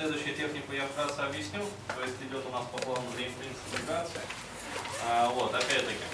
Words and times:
следующую 0.00 0.34
технику 0.34 0.72
я 0.72 0.86
вкратце 0.86 1.20
объясню. 1.20 1.60
То 1.88 2.00
есть 2.02 2.16
идет 2.22 2.44
у 2.46 2.50
нас 2.50 2.64
по 2.72 2.78
плану 2.78 3.04
реимпринт 3.18 3.56
интеграции. 3.72 4.22
А, 5.04 5.28
вот, 5.28 5.54
опять-таки, 5.54 6.04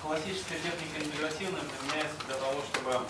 классическая 0.00 0.58
техника 0.58 1.02
интегративная 1.02 1.62
применяется 1.62 2.18
для 2.26 2.36
того, 2.36 2.62
чтобы 2.70 3.00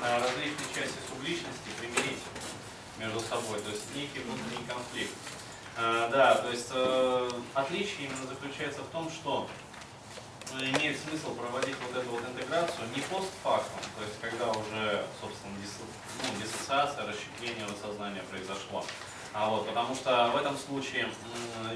а, 0.00 0.20
различные 0.20 0.68
части 0.74 0.96
субличности 1.08 1.68
примирить 1.78 2.24
между 2.98 3.20
собой, 3.20 3.60
то 3.60 3.70
есть 3.70 3.84
некий 3.94 4.20
внутренний 4.20 4.64
конфликт. 4.66 5.12
А, 5.76 6.08
да, 6.08 6.34
то 6.36 6.50
есть 6.50 6.68
э, 6.70 7.30
отличие 7.54 8.06
именно 8.06 8.26
заключается 8.26 8.82
в 8.82 8.88
том, 8.88 9.10
что 9.10 9.48
имеет 10.60 10.98
смысл 10.98 11.34
проводить 11.34 11.76
вот 11.88 12.02
эту 12.02 12.10
вот 12.10 12.22
интеграцию 12.28 12.86
не 12.94 13.02
постфактум, 13.02 13.80
то 13.96 14.04
есть 14.04 14.20
когда 14.20 14.50
уже, 14.50 15.04
собственно, 15.20 15.54
дисо, 15.60 15.82
ну, 16.22 16.42
диссоциация, 16.42 17.06
расщепление 17.06 17.66
вот 17.66 17.78
сознания 17.78 18.22
произошло. 18.30 18.84
А 19.34 19.48
вот, 19.48 19.66
потому 19.66 19.94
что 19.94 20.30
в 20.34 20.36
этом 20.36 20.56
случае 20.58 21.08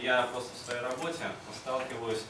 я 0.03 0.29
просто 0.33 0.51
в 0.55 0.67
своей 0.67 0.83
работе 0.83 1.25
сталкиваюсь 1.63 2.23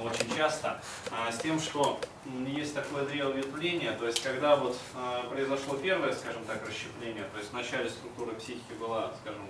очень 0.00 0.34
часто 0.34 0.80
а, 1.10 1.30
с 1.30 1.38
тем, 1.38 1.60
что 1.60 2.00
есть 2.46 2.74
такое 2.74 3.04
древо 3.04 3.32
ветвления, 3.32 3.92
то 3.92 4.06
есть 4.06 4.22
когда 4.22 4.56
вот 4.56 4.78
а, 4.94 5.28
произошло 5.28 5.76
первое, 5.76 6.14
скажем 6.14 6.44
так, 6.44 6.66
расщепление, 6.66 7.24
то 7.24 7.38
есть 7.38 7.52
вначале 7.52 7.90
структура 7.90 8.32
психики 8.34 8.72
была, 8.78 9.12
скажем, 9.20 9.42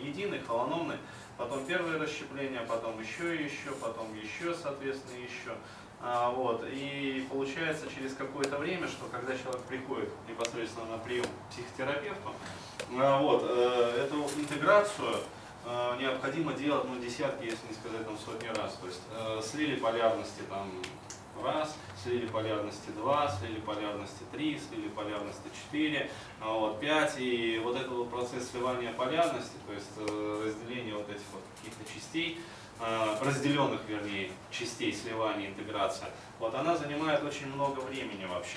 единой, 0.00 0.40
холономной, 0.40 0.96
потом 1.40 1.64
первое 1.64 1.98
расщепление, 1.98 2.60
потом 2.68 3.00
еще 3.00 3.34
и 3.34 3.44
еще, 3.44 3.70
потом 3.80 4.14
еще, 4.14 4.54
соответственно, 4.54 5.16
еще. 5.16 5.56
А, 6.02 6.30
вот. 6.30 6.64
И 6.70 7.26
получается 7.30 7.86
через 7.94 8.14
какое-то 8.14 8.58
время, 8.58 8.86
что 8.86 9.06
когда 9.10 9.36
человек 9.36 9.62
приходит 9.62 10.10
непосредственно 10.28 10.86
на 10.86 10.98
прием 10.98 11.24
к 11.24 11.52
психотерапевту, 11.52 12.32
а, 12.98 13.20
вот, 13.20 13.42
э, 13.46 14.04
эту 14.04 14.16
интеграцию 14.38 15.16
э, 15.64 15.96
необходимо 15.98 16.52
делать 16.52 16.84
ну, 16.86 17.00
десятки, 17.00 17.44
если 17.44 17.68
не 17.68 17.74
сказать 17.74 18.04
там 18.04 18.18
сотни 18.18 18.48
раз. 18.48 18.74
То 18.74 18.86
есть 18.86 19.02
э, 19.10 19.40
слили 19.42 19.76
полярности 19.76 20.40
там 20.48 20.70
раз, 21.44 21.76
слили 22.02 22.26
полярности 22.26 22.90
два, 22.96 23.28
слили 23.28 23.60
полярности 23.60 24.22
три, 24.32 24.58
слили 24.58 24.88
полярности 24.88 25.48
четыре, 25.54 26.10
а, 26.40 26.52
вот, 26.52 26.80
пять. 26.80 27.14
И 27.18 27.60
вот 27.64 27.76
этот 27.76 27.92
вот 27.92 28.10
процесс 28.10 28.50
сливания 28.50 28.92
полярности, 28.92 29.56
то 29.66 29.72
есть 29.72 29.90
разделение 29.96 30.94
вот 30.94 31.08
этих 31.08 31.24
вот 31.32 31.42
каких-то 31.56 31.92
частей, 31.92 32.40
Э, 32.82 33.14
разделенных, 33.20 33.80
вернее, 33.86 34.30
частей 34.50 34.94
сливания, 34.94 35.50
интеграция, 35.50 36.08
вот 36.38 36.54
она 36.54 36.74
занимает 36.74 37.22
очень 37.22 37.46
много 37.52 37.80
времени 37.80 38.24
вообще. 38.24 38.56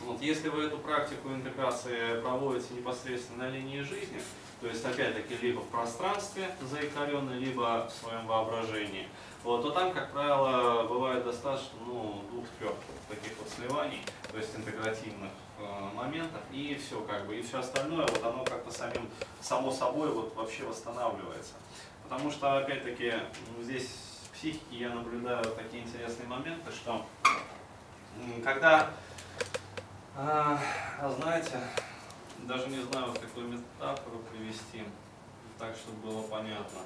Вот, 0.00 0.20
если 0.20 0.48
вы 0.48 0.64
эту 0.64 0.78
практику 0.78 1.28
интеграции 1.28 2.20
проводите 2.20 2.74
непосредственно 2.74 3.44
на 3.44 3.50
линии 3.50 3.82
жизни, 3.82 4.20
то 4.60 4.66
есть 4.66 4.84
опять-таки 4.84 5.36
либо 5.40 5.60
в 5.60 5.68
пространстве 5.68 6.50
заикаренно, 6.60 7.30
либо 7.38 7.88
в 7.88 7.92
своем 7.92 8.26
воображении, 8.26 9.06
вот, 9.44 9.62
то 9.62 9.70
там, 9.70 9.92
как 9.92 10.12
правило, 10.12 10.84
бывает 10.88 11.24
достаточно 11.24 11.78
ну, 11.86 12.24
двух-трех 12.30 12.74
таких 13.08 13.38
вот 13.38 13.48
сливаний, 13.48 14.02
то 14.30 14.36
есть 14.36 14.54
интегративных 14.56 15.30
э, 15.58 15.94
моментов, 15.94 16.40
и 16.52 16.74
все 16.74 17.00
как 17.02 17.26
бы, 17.26 17.36
и 17.36 17.42
все 17.42 17.60
остальное, 17.60 18.06
вот 18.06 18.24
оно 18.24 18.44
как-то 18.44 18.70
самим, 18.70 19.08
само 19.40 19.70
собой 19.70 20.10
вот 20.10 20.34
вообще 20.34 20.64
восстанавливается. 20.64 21.54
Потому 22.02 22.30
что, 22.30 22.58
опять-таки, 22.58 23.12
здесь 23.62 23.88
в 24.24 24.34
психике 24.34 24.64
я 24.70 24.90
наблюдаю 24.90 25.44
такие 25.44 25.82
интересные 25.82 26.26
моменты, 26.26 26.70
что 26.72 27.06
когда, 28.42 28.90
а, 30.16 30.58
знаете, 31.20 31.60
даже 32.38 32.68
не 32.68 32.80
знаю, 32.80 33.12
какую 33.12 33.48
метафору 33.48 34.18
привести, 34.30 34.84
так, 35.58 35.74
чтобы 35.76 36.10
было 36.10 36.22
понятно. 36.22 36.80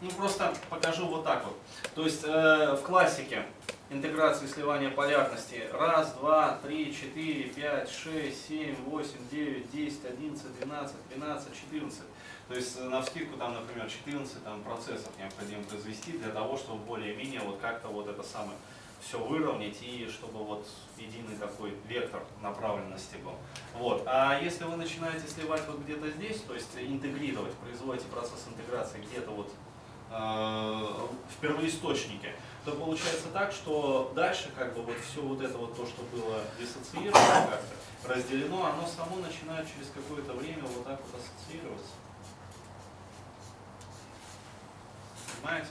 Ну, 0.00 0.10
просто 0.10 0.54
покажу 0.70 1.06
вот 1.08 1.24
так 1.24 1.44
вот. 1.44 1.58
То 1.94 2.04
есть 2.04 2.22
э, 2.24 2.76
в 2.76 2.82
классике 2.82 3.44
интеграции 3.90 4.46
сливания 4.46 4.90
полярности. 4.90 5.68
Раз, 5.72 6.12
два, 6.12 6.58
три, 6.62 6.94
четыре, 6.94 7.44
пять, 7.44 7.90
шесть, 7.90 8.46
семь, 8.46 8.76
восемь, 8.84 9.28
девять, 9.30 9.70
десять, 9.72 10.04
одиннадцать, 10.04 10.56
двенадцать, 10.58 11.08
тринадцать, 11.08 11.54
четырнадцать. 11.54 12.04
То 12.48 12.54
есть 12.54 12.80
на 12.80 13.02
вскидку 13.02 13.36
там, 13.36 13.54
например, 13.54 13.88
14 13.90 14.42
там, 14.42 14.62
процессов 14.62 15.10
необходимо 15.18 15.62
произвести 15.64 16.12
для 16.12 16.30
того, 16.30 16.56
чтобы 16.56 16.82
более-менее 16.84 17.40
вот 17.40 17.58
как-то 17.60 17.88
вот 17.88 18.08
это 18.08 18.22
самое 18.22 18.56
все 19.00 19.18
выровнять 19.18 19.80
и 19.82 20.08
чтобы 20.08 20.44
вот 20.44 20.66
единый 20.96 21.36
такой 21.36 21.74
вектор 21.86 22.22
направленности 22.42 23.16
был. 23.24 23.34
Вот. 23.74 24.02
А 24.06 24.40
если 24.40 24.64
вы 24.64 24.76
начинаете 24.76 25.26
сливать 25.28 25.62
вот 25.66 25.80
где-то 25.80 26.10
здесь, 26.10 26.40
то 26.42 26.54
есть 26.54 26.70
интегрировать, 26.76 27.54
производите 27.54 28.06
процесс 28.06 28.46
интеграции 28.48 29.00
где-то 29.00 29.30
вот 29.30 29.52
э, 30.10 30.14
в 30.14 31.40
первоисточнике, 31.40 32.34
то 32.64 32.72
получается 32.72 33.28
так, 33.32 33.52
что 33.52 34.12
дальше 34.14 34.50
как 34.56 34.74
бы 34.74 34.82
вот 34.82 34.96
все 34.98 35.22
вот 35.22 35.40
это 35.40 35.56
вот 35.56 35.76
то, 35.76 35.86
что 35.86 36.02
было 36.12 36.42
диссоциировано 36.58 37.46
как-то, 37.50 38.12
разделено, 38.12 38.66
оно 38.66 38.86
само 38.86 39.16
начинает 39.16 39.66
через 39.72 39.90
какое-то 39.90 40.32
время 40.32 40.64
вот 40.64 40.84
так 40.84 41.00
вот 41.00 41.20
ассоциироваться. 41.20 41.92
Понимаете? 45.40 45.70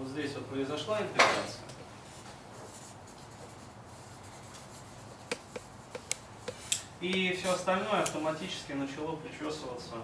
Вот 0.00 0.08
здесь 0.08 0.34
вот 0.34 0.46
произошла 0.46 0.98
интеграция. 0.98 1.60
И 7.02 7.34
все 7.34 7.52
остальное 7.52 8.00
автоматически 8.00 8.72
начало 8.72 9.16
причесываться 9.16 9.96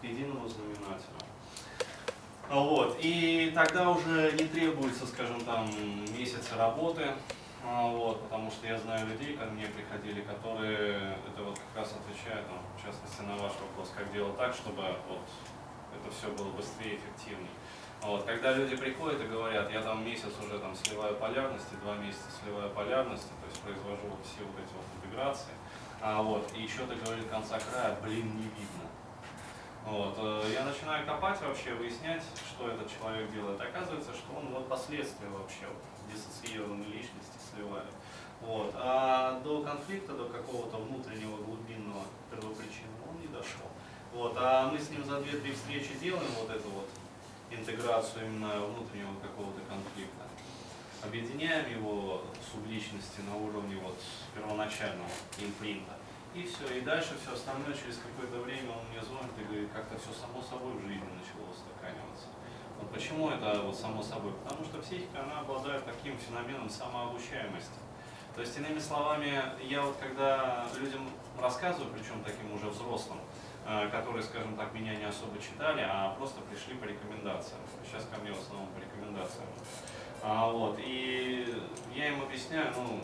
к 0.00 0.04
единому 0.04 0.48
знаменателю. 0.48 1.18
Вот. 2.48 2.96
И 3.00 3.50
тогда 3.52 3.90
уже 3.90 4.30
не 4.38 4.44
требуется, 4.44 5.04
скажем, 5.04 5.40
там, 5.44 5.68
месяца 6.16 6.54
работы, 6.56 7.14
а, 7.64 7.88
вот, 7.88 8.22
потому 8.22 8.48
что 8.52 8.64
я 8.68 8.78
знаю 8.78 9.08
людей, 9.08 9.36
ко 9.36 9.46
мне 9.46 9.66
приходили, 9.66 10.20
которые 10.20 11.16
это 11.26 11.42
вот 11.42 11.58
как 11.58 11.82
раз 11.82 11.94
отвечают, 11.94 12.46
ну, 12.48 12.58
в 12.78 12.84
частности, 12.84 13.22
на 13.22 13.34
ваш 13.42 13.54
вопрос, 13.54 13.92
как 13.96 14.12
делать 14.12 14.36
так, 14.38 14.54
чтобы 14.54 14.82
вот 15.08 15.18
это 16.02 16.14
все 16.14 16.28
было 16.32 16.50
быстрее 16.50 16.94
и 16.94 16.96
эффективнее. 16.96 17.50
Вот, 18.02 18.24
когда 18.24 18.52
люди 18.52 18.76
приходят 18.76 19.20
и 19.20 19.26
говорят, 19.26 19.70
я 19.70 19.80
там 19.80 20.04
месяц 20.04 20.32
уже 20.44 20.58
там 20.58 20.74
сливаю 20.74 21.14
полярности, 21.16 21.74
два 21.82 21.94
месяца 21.96 22.26
сливаю 22.42 22.68
полярности, 22.70 23.30
то 23.40 23.46
есть 23.48 23.60
произвожу 23.60 24.18
все 24.24 24.44
вот 24.44 24.58
эти 24.58 24.74
вот 24.74 24.84
интеграции, 24.96 25.52
а 26.00 26.20
вот, 26.20 26.52
и 26.56 26.62
еще 26.62 26.84
ты 26.86 26.96
говоришь 26.96 27.26
конца 27.30 27.60
края, 27.60 27.96
блин, 28.02 28.36
не 28.36 28.42
видно. 28.42 28.90
Вот. 29.84 30.14
Э, 30.18 30.50
я 30.52 30.64
начинаю 30.64 31.06
копать 31.06 31.40
вообще, 31.42 31.74
выяснять, 31.74 32.22
что 32.48 32.68
этот 32.68 32.90
человек 32.90 33.30
делает. 33.32 33.60
Оказывается, 33.60 34.12
что 34.12 34.32
он 34.36 34.48
вот 34.48 34.68
последствия 34.68 35.28
вообще 35.28 35.66
диссоциированной 36.12 36.86
личности 36.86 37.38
сливает. 37.52 37.92
Вот. 38.40 38.72
А 38.76 39.40
до 39.40 39.62
конфликта, 39.62 40.12
до 40.14 40.26
какого-то 40.26 40.76
внутреннего 40.76 41.36
глубинного 41.36 42.02
первопричинного 42.30 43.10
он 43.10 43.20
не 43.20 43.28
дошел. 43.28 43.66
Вот. 44.12 44.34
А 44.36 44.70
мы 44.70 44.78
с 44.78 44.90
ним 44.90 45.04
за 45.04 45.18
2-3 45.18 45.54
встречи 45.54 45.94
делаем 46.00 46.30
вот 46.38 46.50
эту 46.50 46.68
вот 46.68 46.88
интеграцию 47.50 48.26
именно 48.26 48.60
внутреннего 48.60 49.18
какого-то 49.20 49.60
конфликта. 49.68 50.24
Объединяем 51.02 51.70
его 51.70 52.22
субличности 52.52 53.20
на 53.26 53.36
уровне 53.36 53.76
вот 53.82 53.98
первоначального 54.34 55.08
импринта. 55.38 55.96
И 56.34 56.44
все, 56.44 56.78
и 56.78 56.80
дальше 56.80 57.16
все 57.20 57.34
остальное 57.34 57.74
через 57.74 57.98
какое-то 57.98 58.40
время 58.40 58.70
он 58.72 58.88
мне 58.90 59.02
звонит 59.02 59.32
и 59.38 59.44
говорит, 59.44 59.68
как-то 59.72 59.98
все 59.98 60.12
само 60.18 60.40
собой 60.40 60.72
в 60.72 60.80
жизни 60.80 61.04
начало 61.12 61.50
устаканиваться. 61.52 62.28
Вот 62.80 62.90
почему 62.90 63.30
это 63.30 63.60
вот 63.62 63.76
само 63.76 64.02
собой? 64.02 64.32
Потому 64.42 64.64
что 64.64 64.78
психика, 64.78 65.22
она 65.22 65.40
обладает 65.40 65.84
таким 65.84 66.16
феноменом 66.18 66.70
самообучаемости. 66.70 67.80
То 68.34 68.40
есть, 68.40 68.56
иными 68.56 68.78
словами, 68.78 69.42
я 69.62 69.82
вот 69.82 69.96
когда 70.00 70.66
людям 70.80 71.10
рассказываю, 71.38 71.92
причем 71.92 72.24
таким 72.24 72.50
уже 72.54 72.70
взрослым, 72.70 73.18
которые, 73.64 74.22
скажем 74.22 74.56
так, 74.56 74.72
меня 74.74 74.94
не 74.94 75.04
особо 75.04 75.40
читали, 75.40 75.86
а 75.88 76.14
просто 76.18 76.40
пришли 76.42 76.74
по 76.74 76.84
рекомендациям. 76.84 77.60
Сейчас 77.84 78.06
ко 78.06 78.20
мне 78.20 78.32
в 78.32 78.40
основном 78.40 78.68
по 78.68 78.78
рекомендациям. 78.80 79.46
А, 80.22 80.50
вот, 80.50 80.78
и 80.78 81.62
я 81.94 82.08
им 82.08 82.22
объясняю, 82.22 82.72
ну, 82.76 83.00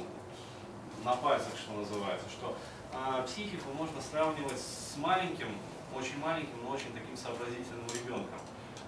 на 1.05 1.17
пальцах, 1.17 1.57
что 1.57 1.73
называется, 1.73 2.29
что 2.31 2.57
а, 2.93 3.23
психику 3.23 3.71
можно 3.75 4.01
сравнивать 4.01 4.59
с 4.59 4.97
маленьким, 4.97 5.49
очень 5.95 6.19
маленьким, 6.19 6.63
но 6.63 6.71
очень 6.71 6.93
таким 6.93 7.17
сообразительным 7.17 7.87
ребенком. 7.95 8.39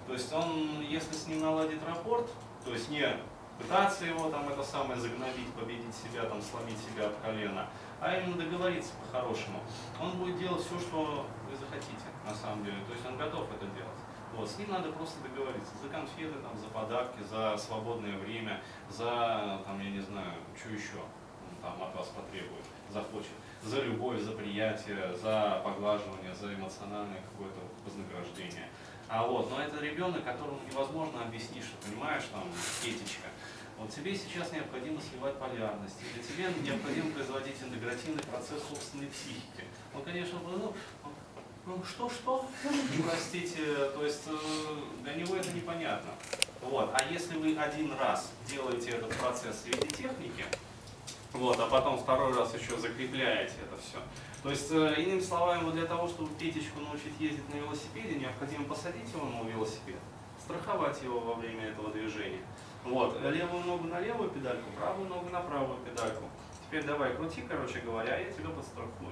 То 0.07 0.13
есть 0.13 0.31
он, 0.33 0.81
если 0.81 1.13
с 1.13 1.27
ним 1.27 1.41
наладит 1.41 1.79
рапорт, 1.85 2.29
то 2.63 2.71
есть 2.71 2.89
не 2.89 3.05
пытаться 3.57 4.05
его 4.05 4.29
там 4.29 4.47
это 4.49 4.63
самое 4.63 4.99
загнобить, 4.99 5.53
победить 5.53 5.95
себя, 5.95 6.23
там 6.23 6.41
сломить 6.41 6.77
себя 6.79 7.07
об 7.07 7.21
колено, 7.21 7.67
а 8.01 8.17
именно 8.17 8.35
договориться 8.35 8.93
по-хорошему. 8.95 9.59
Он 10.01 10.17
будет 10.17 10.39
делать 10.39 10.61
все, 10.65 10.79
что 10.79 11.27
вы 11.47 11.55
захотите, 11.55 12.09
на 12.25 12.33
самом 12.33 12.65
деле. 12.65 12.77
То 12.87 12.93
есть 12.93 13.05
он 13.05 13.15
готов 13.15 13.47
это 13.51 13.65
делать. 13.67 14.01
Вот, 14.35 14.49
с 14.49 14.57
ним 14.57 14.71
надо 14.71 14.91
просто 14.91 15.21
договориться 15.21 15.71
за 15.83 15.89
конфеты, 15.89 16.33
там, 16.39 16.57
за 16.57 16.67
подарки, 16.67 17.21
за 17.29 17.55
свободное 17.57 18.17
время, 18.17 18.61
за, 18.89 19.61
там, 19.65 19.79
я 19.79 19.91
не 19.91 19.99
знаю, 19.99 20.33
что 20.57 20.69
еще 20.69 21.03
там 21.61 21.81
от 21.83 21.93
вас 21.95 22.07
потребует, 22.07 22.65
захочет. 22.89 23.33
За 23.61 23.81
любовь, 23.81 24.19
за 24.19 24.31
приятие, 24.31 25.15
за 25.17 25.61
поглаживание, 25.63 26.33
за 26.33 26.53
эмоциональное 26.55 27.21
какое-то 27.21 27.59
вознаграждение. 27.85 28.67
А 29.07 29.27
вот, 29.27 29.51
но 29.51 29.61
это 29.61 29.83
ребенок, 29.83 30.23
которому 30.23 30.59
невозможно 30.65 31.21
объяснить, 31.21 31.63
что 31.65 31.75
понимаешь, 31.85 32.23
там, 32.31 32.43
Петечка, 32.81 33.27
вот 33.81 33.89
тебе 33.89 34.15
сейчас 34.15 34.51
необходимо 34.51 35.01
сливать 35.01 35.39
полярность, 35.39 35.95
или 36.13 36.21
тебе 36.21 36.53
необходимо 36.63 37.11
производить 37.11 37.55
интегративный 37.63 38.21
процесс 38.21 38.61
собственной 38.69 39.07
психики. 39.07 39.65
Он, 39.95 40.03
конечно, 40.03 40.39
ну, 40.43 40.73
ну 41.65 41.83
что-что? 41.83 42.45
Простите, 43.03 43.89
то 43.95 44.05
есть 44.05 44.21
э, 44.27 44.37
для 45.03 45.15
него 45.15 45.35
это 45.35 45.51
непонятно. 45.51 46.11
Вот. 46.61 46.91
А 46.93 47.11
если 47.11 47.37
вы 47.37 47.57
один 47.57 47.91
раз 47.93 48.31
делаете 48.47 48.91
этот 48.91 49.09
процесс 49.17 49.63
в 49.63 49.65
виде 49.65 49.87
техники, 49.87 50.45
вот, 51.33 51.59
а 51.59 51.65
потом 51.65 51.97
второй 51.97 52.33
раз 52.37 52.53
еще 52.53 52.77
закрепляете 52.77 53.53
это 53.63 53.81
все. 53.81 53.97
То 54.43 54.51
есть, 54.51 54.71
э, 54.71 55.01
иными 55.01 55.21
словами, 55.21 55.63
вот 55.63 55.73
для 55.73 55.87
того, 55.87 56.07
чтобы 56.07 56.29
Петечку 56.35 56.81
научить 56.81 57.19
ездить 57.19 57.49
на 57.51 57.57
велосипеде, 57.57 58.13
необходимо 58.19 58.65
посадить 58.65 59.11
его 59.11 59.25
на 59.25 59.49
велосипед, 59.49 59.97
страховать 60.43 61.01
его 61.01 61.19
во 61.19 61.33
время 61.33 61.69
этого 61.69 61.89
движения. 61.89 62.41
Вот, 62.83 63.21
левую 63.21 63.63
ногу 63.65 63.87
на 63.87 63.99
левую 63.99 64.29
педальку, 64.29 64.69
правую 64.77 65.07
ногу 65.07 65.29
на 65.29 65.41
правую 65.41 65.77
педальку. 65.79 66.25
Теперь 66.65 66.83
давай 66.83 67.15
крути, 67.15 67.43
короче 67.47 67.79
говоря, 67.79 68.17
я 68.17 68.31
тебя 68.31 68.49
подстрахую. 68.49 69.11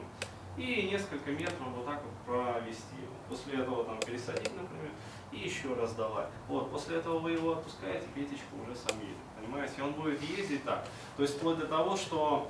И 0.57 0.89
несколько 0.91 1.31
метров 1.31 1.67
вот 1.75 1.85
так 1.85 2.01
вот 2.03 2.13
провести. 2.25 2.97
После 3.29 3.59
этого 3.59 3.85
там 3.85 3.99
пересадить, 3.99 4.55
например, 4.55 4.91
и 5.31 5.37
еще 5.37 5.73
раз 5.75 5.93
давай. 5.93 6.25
Вот, 6.47 6.71
после 6.71 6.97
этого 6.97 7.19
вы 7.19 7.33
его 7.33 7.53
отпускаете, 7.53 8.07
Петечка 8.15 8.55
уже 8.61 8.75
сам 8.75 8.99
едет. 8.99 9.15
Понимаете? 9.39 9.73
И 9.77 9.81
он 9.81 9.93
будет 9.93 10.21
ездить 10.21 10.63
так. 10.63 10.85
То 11.15 11.23
есть 11.23 11.37
вплоть 11.37 11.59
до 11.59 11.67
того, 11.67 11.95
что 11.95 12.49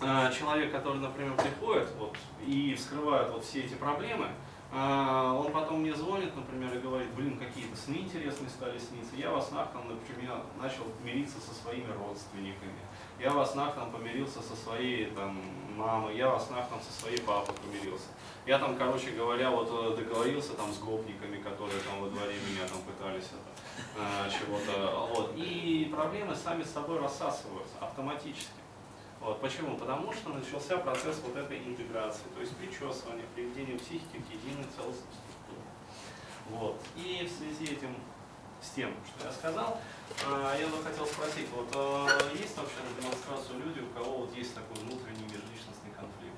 э, 0.00 0.30
человек, 0.32 0.72
который, 0.72 1.00
например, 1.00 1.34
приходит 1.34 1.88
вот, 1.98 2.16
и 2.46 2.74
вскрывает 2.76 3.30
вот 3.30 3.44
все 3.44 3.64
эти 3.64 3.74
проблемы, 3.74 4.28
а, 4.76 5.32
он 5.34 5.52
потом 5.52 5.82
мне 5.82 5.94
звонит, 5.94 6.34
например, 6.34 6.74
и 6.74 6.80
говорит, 6.80 7.08
блин, 7.14 7.38
какие-то 7.38 7.76
сны 7.76 7.94
интересные 7.94 8.50
стали 8.50 8.76
сниться. 8.76 9.14
Я 9.14 9.30
вас 9.30 9.52
нахрен, 9.52 9.82
например, 9.86 10.42
начал 10.60 10.82
мириться 11.04 11.38
со 11.40 11.54
своими 11.54 11.92
родственниками. 11.92 12.80
Я 13.20 13.30
вас 13.30 13.54
нахрен 13.54 13.92
помирился 13.92 14.42
со 14.42 14.56
своей 14.56 15.06
там, 15.10 15.40
мамой, 15.76 16.16
я 16.16 16.28
вас 16.28 16.50
нахрен 16.50 16.80
со 16.80 17.00
своей 17.00 17.20
папой 17.20 17.54
помирился. 17.54 18.08
Я 18.46 18.58
там, 18.58 18.74
короче 18.76 19.12
говоря, 19.12 19.50
вот 19.50 19.68
э, 19.70 19.96
договорился 19.96 20.54
там 20.54 20.72
с 20.72 20.78
гопниками, 20.78 21.36
которые 21.40 21.78
там 21.88 22.00
во 22.00 22.08
дворе 22.08 22.34
меня 22.50 22.66
там 22.66 22.82
пытались 22.82 23.30
это, 23.30 23.96
э, 23.96 24.28
чего-то. 24.28 25.06
Вот. 25.14 25.34
И 25.36 25.88
проблемы 25.94 26.34
сами 26.34 26.64
с 26.64 26.72
собой 26.72 26.98
рассасываются 26.98 27.76
автоматически. 27.80 28.63
Вот. 29.24 29.40
Почему? 29.40 29.76
Потому 29.76 30.12
что 30.12 30.28
начался 30.30 30.76
процесс 30.76 31.20
вот 31.24 31.34
этой 31.36 31.58
интеграции, 31.58 32.24
то 32.34 32.40
есть 32.40 32.54
причесывания, 32.56 33.24
приведения 33.34 33.78
психики 33.78 34.18
к 34.18 34.30
единой 34.30 34.66
целостной 34.76 35.14
структуре. 35.16 35.62
Вот. 36.50 36.80
И 36.94 37.26
в 37.26 37.30
связи 37.32 37.72
этим, 37.72 37.96
с 38.60 38.70
тем, 38.70 38.92
что 39.06 39.26
я 39.26 39.32
сказал, 39.32 39.80
э, 40.26 40.56
я 40.60 40.66
бы 40.68 40.82
хотел 40.82 41.06
спросить, 41.06 41.48
вот 41.56 41.68
э, 41.74 42.36
есть 42.38 42.56
вообще 42.56 42.76
на 42.84 43.00
демонстрацию 43.00 43.60
люди, 43.64 43.80
у 43.80 43.88
кого 43.96 44.18
вот 44.18 44.36
есть 44.36 44.54
такой 44.54 44.76
внутренний 44.76 45.24
межличностный 45.24 45.90
конфликт? 45.96 46.36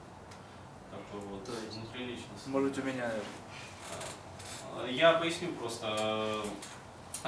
Такой 0.92 1.20
вот 1.28 1.48
внутриличностный. 1.48 2.52
Может 2.52 2.78
у 2.78 2.82
меня 2.82 3.10
Э, 4.76 4.88
Я 4.90 5.14
поясню 5.14 5.52
просто. 5.54 6.42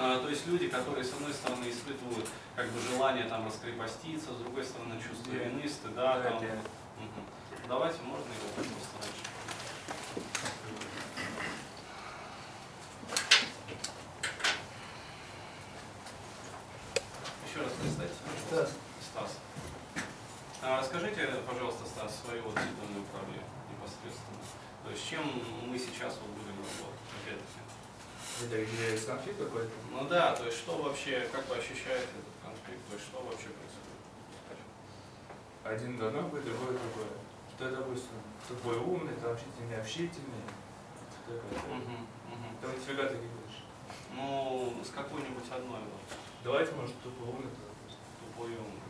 А, 0.01 0.21
То 0.21 0.29
есть 0.29 0.47
люди, 0.47 0.69
которые 0.69 1.05
с 1.05 1.13
одной 1.13 1.35
стороны 1.35 1.69
испытывают 1.69 2.25
как 2.55 2.69
бы 2.71 2.81
желание 2.81 3.25
там 3.25 3.45
раскрепоститься, 3.45 4.33
с 4.33 4.37
другой 4.37 4.63
стороны 4.63 4.95
чувство 5.03 5.33
вины, 5.33 5.69
стыда. 5.69 6.21
Да, 6.21 6.31
там. 6.31 6.37
Мгм. 6.45 7.27
Давайте, 7.67 7.99
можно 8.03 8.25
его 8.25 8.49
просто 8.55 8.95
раньше. 9.03 9.25
Еще 17.51 17.63
раз 17.65 17.73
представьте. 17.83 18.15
Стас. 18.47 18.71
Стас. 19.03 19.39
А 20.63 20.79
расскажите, 20.79 21.27
пожалуйста, 21.45 21.85
Стас, 21.87 22.23
свою 22.25 22.45
вот 22.45 22.55
дипломную 22.55 23.05
проблему 23.11 23.49
непосредственно. 23.69 24.39
То 24.85 24.91
есть 24.93 25.05
с 25.05 25.09
чем 25.09 25.23
мы 25.67 25.77
сейчас 25.77 26.15
вот 26.23 26.31
будем 26.39 26.55
работать? 26.55 27.03
Опять-таки. 27.25 27.78
Это 28.47 28.65
где 28.65 28.93
есть 28.93 29.07
конфликт 29.07 29.39
какой-то. 29.39 29.71
Ну 29.93 30.05
да, 30.09 30.35
то 30.35 30.45
есть 30.45 30.59
что 30.59 30.77
вообще, 30.79 31.29
как 31.33 31.49
вы 31.49 31.57
ощущаете 31.57 32.09
этот 32.15 32.37
конфликт, 32.43 32.83
то 32.89 32.95
есть 32.95 33.07
что 33.07 33.19
вообще 33.23 33.49
происходит? 33.51 33.89
Один 35.65 36.01
одно 36.01 36.23
будет, 36.23 36.45
другой 36.45 36.79
другое. 36.79 37.13
Кто, 37.55 37.71
допустим, 37.71 38.17
тупой 38.47 38.79
умный, 38.79 39.15
там 39.17 39.33
общительный, 39.33 39.69
необщительный. 39.69 40.45
Такое. 41.27 41.43
Мгм, 41.69 42.07
мгм. 42.31 42.51
Ты 42.63 42.67
нифига 42.69 43.05
ты 43.09 43.17
не 43.17 43.27
будешь. 43.27 43.61
Ну, 44.15 44.73
с 44.85 44.91
какой-нибудь 44.91 45.51
одной 45.51 45.81
вот, 45.81 46.19
Давайте, 46.45 46.73
может, 46.73 46.95
тупой 47.03 47.29
умный, 47.29 47.51
допустим. 47.51 48.01
тупой 48.23 48.51
умный. 48.55 48.89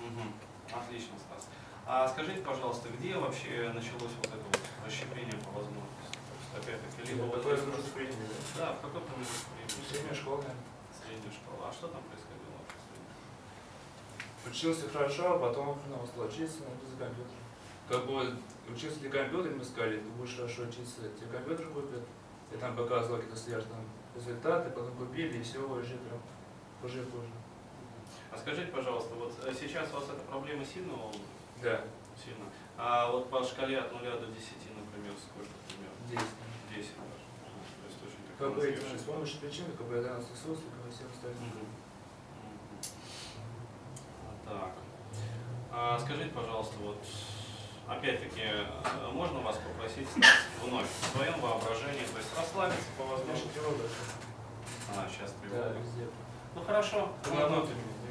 Мгм. 0.00 0.32
Отлично, 0.72 1.14
Стас. 1.18 1.46
А 1.86 2.08
скажите, 2.08 2.40
пожалуйста, 2.40 2.88
где 2.88 3.14
вообще 3.16 3.70
началось 3.74 4.12
вот 4.18 4.26
это 4.26 4.42
вот 4.42 4.60
расщепление 4.84 5.36
по? 5.44 5.60
То 5.60 5.68
есть, 6.02 6.16
опять-таки, 6.56 7.12
либо 7.12 7.24
вот 7.24 7.36
Какое 7.36 7.56
в 8.78 8.82
какой 8.82 9.00
промежуток 9.02 9.46
времени? 9.54 9.84
Средняя 9.90 10.14
школа. 10.14 10.44
Средняя 10.94 11.32
школа. 11.32 11.68
А 11.68 11.72
что 11.72 11.88
там 11.88 12.02
происходило? 12.06 12.58
Учился 14.46 14.88
хорошо, 14.88 15.34
а 15.34 15.38
потом 15.38 15.78
хреново 15.80 16.06
стал 16.06 16.24
учиться, 16.26 16.62
надо 16.64 16.86
за 16.86 16.96
компьютером. 16.96 17.44
Как 17.88 18.06
бы 18.06 18.36
учился 18.72 19.00
для 19.00 19.10
компьютера, 19.10 19.54
мы 19.54 19.64
сказали, 19.64 19.98
ты 19.98 20.08
будешь 20.16 20.36
хорошо 20.36 20.62
учиться, 20.62 21.08
тебе 21.18 21.28
компьютер 21.32 21.66
купят. 21.68 22.02
Я 22.52 22.58
там 22.58 22.76
показывал 22.76 23.18
какие-то 23.18 23.38
свежие 23.38 23.68
там 23.68 23.84
результаты, 24.14 24.70
потом 24.70 24.96
купили, 24.96 25.38
и 25.38 25.42
все, 25.42 25.58
уже 25.58 25.96
прям 25.96 26.20
уже 26.82 27.04
хуже. 27.04 27.28
А 28.30 28.38
скажите, 28.38 28.72
пожалуйста, 28.72 29.14
вот 29.14 29.34
э, 29.44 29.52
сейчас 29.52 29.92
вас 29.92 30.04
эта 30.04 30.22
проблема 30.30 30.64
сильно? 30.64 30.94
Да, 31.62 31.84
Сильно. 32.24 32.44
А 32.76 33.10
вот 33.10 33.30
по 33.30 33.42
шкале 33.44 33.78
от 33.78 33.92
0 33.92 34.02
до 34.02 34.26
10, 34.26 34.34
например, 34.74 35.12
сколько 35.18 35.50
примерно? 35.68 35.98
здесь. 36.06 36.20
10 36.74 36.92
даже. 36.96 36.98
Мгм. 36.98 37.17
То 37.17 37.17
Как 38.38 38.54
бы 38.54 38.60
взвешенная. 38.60 38.98
с 38.98 39.02
помощью 39.02 39.40
причин, 39.40 39.64
как 39.76 39.86
бы 39.86 39.96
я 39.96 40.02
данный 40.02 40.20
ресурс, 40.22 40.60
как 40.62 40.78
бы 40.86 40.90
всем 40.94 41.06
остальным. 41.10 41.42
Мгм. 41.42 41.66
Мгм. 42.38 42.86
Так. 44.46 44.72
А 45.72 45.98
скажите, 45.98 46.30
пожалуйста, 46.30 46.74
вот 46.80 46.98
опять-таки, 47.88 48.42
э, 48.42 48.64
можно 49.12 49.40
вас 49.40 49.56
попросить 49.58 50.08
вновь 50.62 50.86
в 50.86 51.16
своем 51.16 51.40
воображении, 51.40 52.06
то 52.06 52.18
есть 52.18 52.30
расслабиться 52.36 52.86
по 52.96 53.04
возможности? 53.04 53.58
А, 54.96 55.08
сейчас 55.10 55.32
Да, 55.32 55.38
тревога. 55.42 55.78
везде. 55.80 56.06
Ну 56.54 56.62
хорошо, 56.64 57.12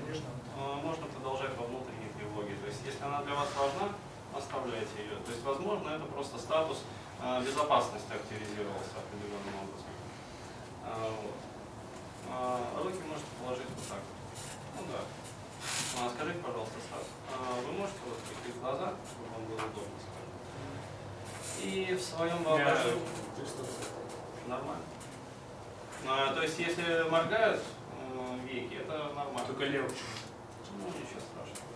конечно. 0.05 0.29
э, 0.57 0.75
можно 0.83 1.05
продолжать 1.07 1.57
во 1.57 1.65
внутренней 1.65 2.09
тревоге. 2.17 2.55
То 2.61 2.67
есть 2.67 2.81
если 2.85 3.03
она 3.03 3.21
для 3.23 3.33
вас 3.33 3.47
важна, 3.55 3.95
оставляйте 4.35 4.91
ее. 5.01 5.15
То 5.25 5.31
есть, 5.31 5.43
возможно, 5.43 5.89
это 5.89 6.05
просто 6.05 6.37
статус 6.37 6.83
безопасности 7.43 8.13
активизировался 8.13 8.93
определенным 9.01 9.55
образом. 9.65 9.89
А, 10.85 11.09
вот. 11.09 11.35
А, 12.29 12.81
руки 12.83 13.01
можете 13.09 13.25
положить 13.41 13.65
вот 13.75 13.87
так. 13.89 13.97
вот. 14.05 14.77
Ну 14.77 14.81
да. 14.93 15.01
А, 15.99 16.09
скажите, 16.13 16.39
пожалуйста, 16.39 16.75
Стас, 16.77 17.07
а 17.33 17.59
вы 17.65 17.71
можете 17.73 17.97
вот 18.05 18.17
прикрыть 18.21 18.61
глаза, 18.61 18.93
чтобы 19.09 19.25
вам 19.33 19.45
было 19.49 19.57
удобно, 19.65 19.97
скажем? 19.97 20.29
И 21.65 21.93
в 21.95 22.01
своем 22.17 22.43
воображении... 22.43 23.01
Нормально. 24.47 24.83
А, 26.07 26.33
то 26.33 26.41
есть, 26.41 26.57
если 26.59 27.03
моргают 27.09 27.61
веки, 28.43 28.75
это 28.75 29.13
нормально. 29.13 29.45
Только 29.45 29.65
левый. 29.65 29.91
Ну, 30.79 30.87
ничего 30.87 31.19
страшного. 31.19 31.67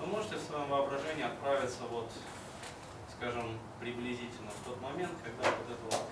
Вы 0.00 0.06
можете 0.06 0.36
в 0.36 0.42
своем 0.42 0.68
воображении 0.68 1.24
отправиться 1.24 1.82
вот, 1.90 2.10
скажем, 3.16 3.58
приблизительно 3.80 4.50
в 4.50 4.68
тот 4.68 4.80
момент, 4.82 5.12
когда 5.24 5.48
вот 5.48 5.68
эта 5.70 5.84
вот 5.96 6.04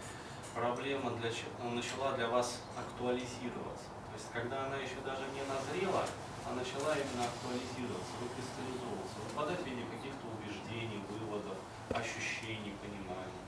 проблема 0.54 1.10
для, 1.20 1.30
че- 1.30 1.50
начала 1.60 2.12
для 2.12 2.28
вас 2.28 2.60
актуализироваться. 2.78 3.88
То 4.08 4.14
есть, 4.16 4.30
когда 4.32 4.66
она 4.66 4.76
еще 4.76 4.96
даже 5.04 5.24
не 5.34 5.42
назрела, 5.44 6.06
а 6.46 6.54
начала 6.54 6.94
именно 6.94 7.24
актуализироваться, 7.26 8.12
выкристаллизовываться, 8.22 9.16
выпадать 9.28 9.60
в 9.60 9.66
виде 9.66 9.82
каких-то 9.90 10.24
убеждений, 10.30 11.02
выводов, 11.10 11.58
ощущений, 11.90 12.72
пониманий. 12.80 13.43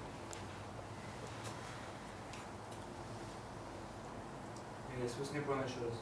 Я 5.03 5.09
смысл 5.09 5.35
не 5.35 5.41
понял 5.41 5.65
еще 5.65 5.81
раз. 5.85 5.95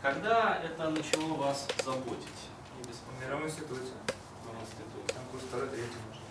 Когда 0.00 0.56
это 0.62 0.90
начало 0.90 1.34
вас 1.34 1.66
заботить? 1.84 2.40
Не 2.78 2.92
В 2.92 3.20
мировом 3.20 3.46
институте. 3.46 3.92
в 4.02 4.62
институте? 4.62 5.12
Там 5.14 5.22
курс 5.30 5.42
второй, 5.44 5.68
третий, 5.68 5.96
может. 6.08 6.22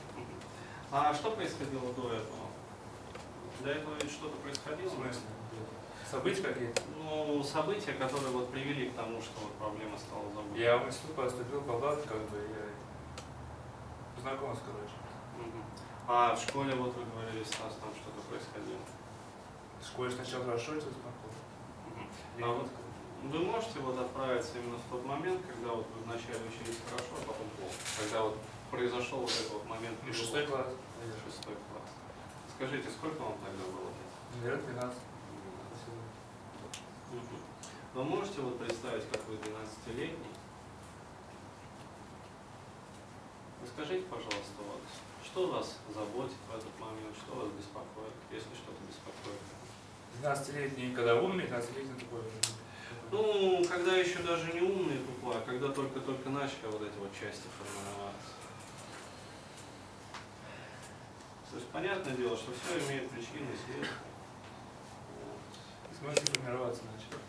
А 0.92 1.14
что 1.14 1.32
происходило 1.32 1.94
до 1.94 2.14
этого? 2.14 2.48
До 3.64 3.70
этого 3.72 3.94
ведь 4.02 4.12
что-то 4.12 4.36
В 4.38 4.40
происходило? 4.40 4.90
смысле? 4.90 5.22
События 6.10 6.42
какие-то? 6.42 6.82
Ну, 7.04 7.44
события, 7.44 7.92
которые 7.94 8.30
вот 8.32 8.50
привели 8.52 8.90
к 8.90 8.96
тому, 8.96 9.22
что 9.22 9.34
вот 9.42 9.54
проблема 9.56 9.98
стала 9.98 10.24
забыта. 10.34 10.58
Я 10.58 10.78
в 10.78 10.88
институт 10.88 11.16
поступил 11.18 11.62
по 11.62 11.74
блату, 11.74 12.08
как 12.08 12.22
бы, 12.30 12.38
я 12.38 14.22
знакомств, 14.22 14.64
короче. 14.66 14.94
Мгм. 15.38 15.64
А 16.08 16.34
в 16.34 16.42
школе, 16.42 16.74
вот 16.76 16.96
вы 16.96 17.04
говорили, 17.04 17.44
Стас, 17.44 17.76
там 17.82 17.92
что-то 17.94 18.22
происходило. 18.30 18.80
В 19.82 19.86
школе 19.86 20.12
сначала 20.12 20.46
хорошо, 20.46 20.76
это 20.76 20.86
знакомы. 20.86 21.36
А 22.42 22.48
вот 22.48 22.70
вы 23.24 23.40
можете 23.40 23.80
вот 23.80 23.98
отправиться 23.98 24.58
именно 24.60 24.78
в 24.78 24.92
тот 24.92 25.06
момент, 25.06 25.42
когда 25.48 25.74
вот 25.74 25.88
вы 25.96 26.04
вначале 26.06 26.40
учились 26.48 26.80
хорошо, 26.86 27.18
а 27.18 27.26
потом 27.28 27.48
плохо? 27.58 27.74
Когда 28.00 28.22
вот 28.24 28.38
произошел 28.72 29.20
вот 29.20 29.32
этот 29.32 29.52
вот 29.54 29.66
момент 29.66 29.98
Ну, 30.06 30.14
шестой 30.14 30.46
класс. 30.46 30.68
Шестой 31.26 31.56
класс. 31.56 31.90
Скажите, 32.56 32.90
сколько 32.90 33.22
вам 33.22 33.38
тогда 33.44 33.64
было 33.72 33.90
лет? 33.90 34.12
Наверное, 34.42 34.74
12. 34.74 34.98
Мгм. 37.12 37.40
Вы 37.94 38.04
можете 38.04 38.42
вот 38.42 38.60
представить, 38.60 39.10
как 39.10 39.26
вы 39.28 39.36
12-летний? 39.36 40.34
Расскажите, 43.64 44.06
пожалуйста, 44.08 44.60
вот, 44.66 44.82
что 45.24 45.48
вас 45.48 45.78
заботит 45.94 46.38
в 46.50 46.56
этот 46.56 46.80
момент, 46.80 47.16
что 47.18 47.36
вас 47.36 47.50
беспокоит, 47.50 48.14
если 48.32 48.54
что-то 48.56 48.80
беспокоит? 48.88 49.42
12-летний, 50.22 50.94
когда 50.96 51.16
умный, 51.16 51.46
15-летний 51.46 52.00
тупой. 52.00 52.22
Ну, 53.12 53.64
когда 53.70 53.96
еще 53.96 54.20
даже 54.20 54.52
не 54.54 54.62
умный 54.62 54.98
тупой, 54.98 55.38
а 55.38 55.42
когда 55.46 55.70
только-только 55.70 56.30
начали 56.30 56.66
вот 56.66 56.82
эти 56.82 56.98
вот 56.98 57.12
части 57.14 57.48
формироваться. 57.58 58.34
То 61.50 61.56
есть, 61.56 61.68
понятное 61.70 62.16
дело, 62.16 62.36
что 62.36 62.52
все 62.52 62.78
имеет 62.86 63.10
причины 63.10 63.48
и. 63.68 63.80
Вот. 63.80 65.40
Сможете 65.98 66.32
формироваться 66.34 66.82
начали. 66.94 67.22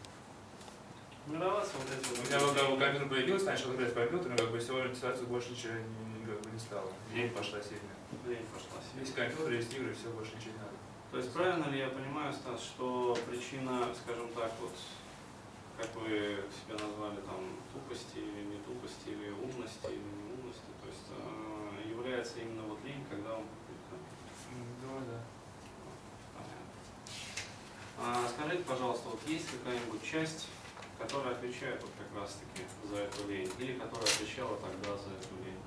Формироваться 1.24 1.72
вот 1.78 1.86
эти 1.86 2.08
вот... 2.08 2.18
У 2.18 2.22
меня 2.26 2.40
когда 2.40 2.86
компьютер 2.86 3.08
появился, 3.08 3.46
начал 3.46 3.74
играть 3.74 3.92
в 3.92 3.94
компьютер, 3.94 4.30
но 4.30 4.36
как 4.36 4.50
бы 4.50 4.58
всего 4.58 4.78
ориентироваться 4.78 5.24
больше 5.24 5.50
ничего 5.52 5.74
не, 5.74 6.26
как 6.26 6.40
бы 6.40 6.50
не 6.50 6.58
стало. 6.58 6.90
Лень 7.14 7.30
пошла 7.30 7.60
сильно. 7.62 7.94
Лень 8.26 8.46
пошла 8.52 8.82
себе. 8.82 9.00
Есть 9.00 9.14
компьютер, 9.14 9.52
есть 9.52 9.72
игры, 9.74 9.94
все, 9.94 10.10
больше 10.10 10.34
ничего 10.34 10.52
не 10.52 10.58
надо. 10.58 10.77
То 11.10 11.16
есть 11.16 11.32
правильно 11.32 11.70
ли 11.70 11.78
я 11.78 11.88
понимаю, 11.88 12.32
Стас, 12.32 12.62
что 12.62 13.16
причина, 13.28 13.88
скажем 13.94 14.28
так, 14.34 14.52
вот, 14.60 14.74
как 15.78 15.94
вы 15.96 16.44
себя 16.52 16.74
назвали, 16.74 17.16
там, 17.22 17.56
тупости 17.72 18.18
или 18.18 18.44
не 18.44 18.58
тупости, 18.58 19.08
или 19.08 19.30
умности, 19.30 19.86
или 19.86 20.04
неумности, 20.04 20.68
то 20.82 20.88
есть 20.88 21.08
э, 21.10 21.88
является 21.88 22.40
именно 22.40 22.62
вот 22.62 22.78
лень, 22.84 23.04
когда 23.08 23.36
он 23.36 23.44
Думаю, 24.80 25.04
да. 25.06 25.20
Понятно. 26.34 26.64
А, 27.98 28.28
скажите, 28.28 28.64
пожалуйста, 28.64 29.08
вот 29.08 29.20
есть 29.26 29.46
какая-нибудь 29.50 30.02
часть, 30.02 30.48
которая 30.98 31.34
отвечает 31.34 31.82
вот 31.82 31.90
как 31.98 32.22
раз-таки 32.22 32.62
за 32.88 33.02
эту 33.02 33.28
лень, 33.28 33.50
или 33.58 33.78
которая 33.78 34.06
отвечала 34.06 34.56
тогда 34.56 34.96
за 34.96 35.10
эту 35.10 35.34
лень? 35.44 35.60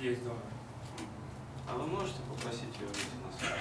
Есть, 0.00 0.22
думаю. 0.22 0.40
А 1.68 1.76
вы 1.76 1.86
можете 1.86 2.20
попросить 2.28 2.74
ее 2.78 2.86
выйти 2.86 3.16
на 3.24 3.32
связь? 3.38 3.60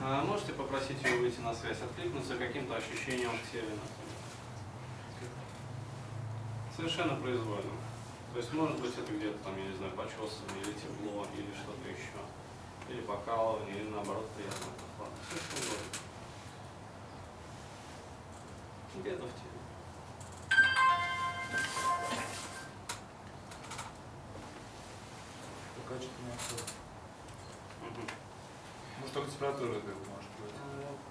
А 0.00 0.24
можете 0.24 0.52
попросить 0.52 1.02
ее 1.02 1.16
выйти 1.16 1.40
на 1.40 1.52
связь, 1.52 1.82
откликнуться 1.82 2.36
каким-то 2.36 2.76
ощущением 2.76 3.30
в 3.30 3.50
теле, 3.50 3.66
например? 3.66 4.08
Совершенно 6.76 7.16
произвольно. 7.16 7.72
То 8.32 8.38
есть, 8.38 8.52
может 8.52 8.80
быть, 8.80 8.96
это 8.96 9.12
где-то 9.12 9.38
там, 9.38 9.58
я 9.58 9.64
не 9.64 9.76
знаю, 9.76 9.92
почесывание, 9.94 10.62
или 10.62 10.72
тепло, 10.74 11.26
или 11.34 11.52
что-то 11.52 11.88
еще. 11.88 12.20
Или 12.88 13.00
покалывание, 13.00 13.80
или 13.80 13.88
наоборот 13.90 14.30
приятно. 14.36 14.66
Все 15.28 15.36
что 15.36 15.56
угодно. 15.56 15.86
Где-то 18.94 19.24
в 19.24 19.32
теле. 19.34 19.58
Пока 25.76 25.94
что-то 26.00 26.22
не 26.22 26.30
особо. 26.30 26.62
Мгм. 26.62 26.87
Может, 29.08 29.14
только 29.14 29.30
температура 29.30 29.72
как 29.80 29.84
бы 29.84 30.04
может 30.12 30.30
быть. 30.36 30.52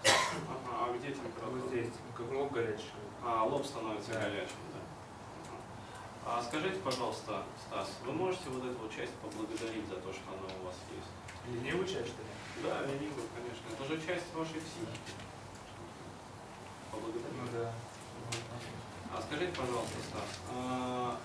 Ага, 0.53 0.85
а 0.85 0.97
где 0.97 1.11
температура? 1.11 1.49
Вот 1.49 1.69
здесь, 1.69 1.87
ну, 1.89 2.13
как 2.13 2.31
лоб 2.35 2.51
горячий. 2.51 2.93
А, 3.25 3.43
лоб 3.43 3.65
становится 3.65 4.13
Да. 4.13 4.19
горячим, 4.21 4.61
да. 4.73 4.81
А 6.27 6.43
скажите, 6.43 6.77
пожалуйста, 6.79 7.43
Стас, 7.65 7.89
вы 8.05 8.13
можете 8.13 8.49
вот 8.49 8.63
эту 8.63 8.77
вот 8.77 8.93
часть 8.93 9.13
поблагодарить 9.15 9.87
за 9.87 9.95
то, 9.95 10.13
что 10.13 10.21
она 10.29 10.45
у 10.61 10.65
вас 10.67 10.75
есть? 10.93 11.09
Ленивый 11.49 11.87
часть, 11.87 12.09
что 12.13 12.21
ли? 12.21 12.29
Да, 12.61 12.81
ленивый, 12.85 13.25
конечно. 13.33 13.65
Это 13.73 13.83
же 13.89 13.97
часть 14.05 14.29
вашей 14.35 14.61
психики. 14.61 15.13
Поблагодарить. 16.91 17.33
Ну 17.33 17.47
да. 17.57 17.73
А 19.15 19.21
скажите, 19.21 19.53
пожалуйста, 19.57 19.97
Стас, 20.09 20.31
а, 20.53 21.17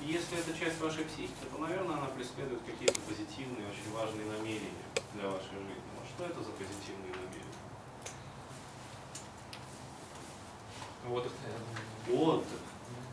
если 0.00 0.38
это 0.38 0.58
часть 0.58 0.80
вашей 0.80 1.04
психики, 1.04 1.44
то, 1.50 1.58
наверное, 1.58 1.96
она 1.96 2.06
преследует 2.06 2.60
какие-то 2.66 3.00
позитивные, 3.00 3.66
очень 3.68 3.92
важные 3.92 4.26
намерения 4.26 4.86
для 5.14 5.28
вашей 5.28 5.56
жизни. 5.56 5.90
Вот 5.96 6.06
что 6.08 6.24
это 6.24 6.42
за 6.42 6.52
позитивные 6.52 7.12
намерения? 7.12 7.46
Наверное. 11.42 12.20
Отдых. 12.22 12.60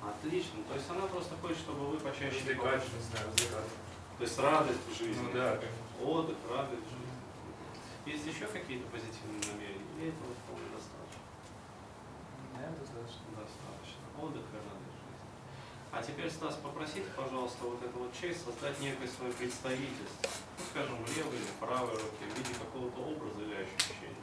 Отлично. 0.04 0.64
То 0.68 0.76
есть 0.76 0.90
она 0.90 1.08
просто 1.08 1.36
хочет, 1.38 1.58
чтобы 1.58 1.88
вы 1.88 1.98
почаще 2.00 2.42
Развлекать. 3.14 3.72
То 4.18 4.24
есть 4.24 4.40
радость 4.40 4.80
в 4.90 4.98
жизни. 4.98 5.22
Ну 5.24 5.34
да. 5.34 5.60
Отдых, 6.02 6.38
радость 6.50 6.84
в 6.84 6.90
жизни. 6.90 7.14
Есть 8.06 8.26
еще 8.28 8.48
какие-то 8.48 8.90
позитивные 8.90 9.40
намерения? 9.48 9.88
Или 9.98 10.10
этого 10.10 10.34
вполне 10.44 10.68
достаточно? 10.76 11.24
Наверное, 12.54 12.80
достаточно. 12.80 13.24
Достаточно. 13.32 14.04
Отдых 14.20 14.44
и 14.52 14.58
радость. 14.58 14.93
А 15.96 16.02
теперь, 16.02 16.30
Стас, 16.30 16.56
попросите, 16.56 17.06
пожалуйста, 17.16 17.66
вот 17.66 17.84
эту 17.84 18.00
вот 18.00 18.12
часть 18.20 18.44
создать 18.44 18.80
некое 18.80 19.08
свое 19.08 19.32
представительство. 19.32 20.28
Ну, 20.58 20.66
скажем, 20.72 21.06
в 21.06 21.16
левой 21.16 21.36
или 21.36 21.46
правой 21.60 21.94
руке, 21.94 22.26
в 22.34 22.38
виде 22.38 22.56
какого-то 22.56 23.00
образа 23.00 23.42
или 23.42 23.54
ощущения. 23.54 24.18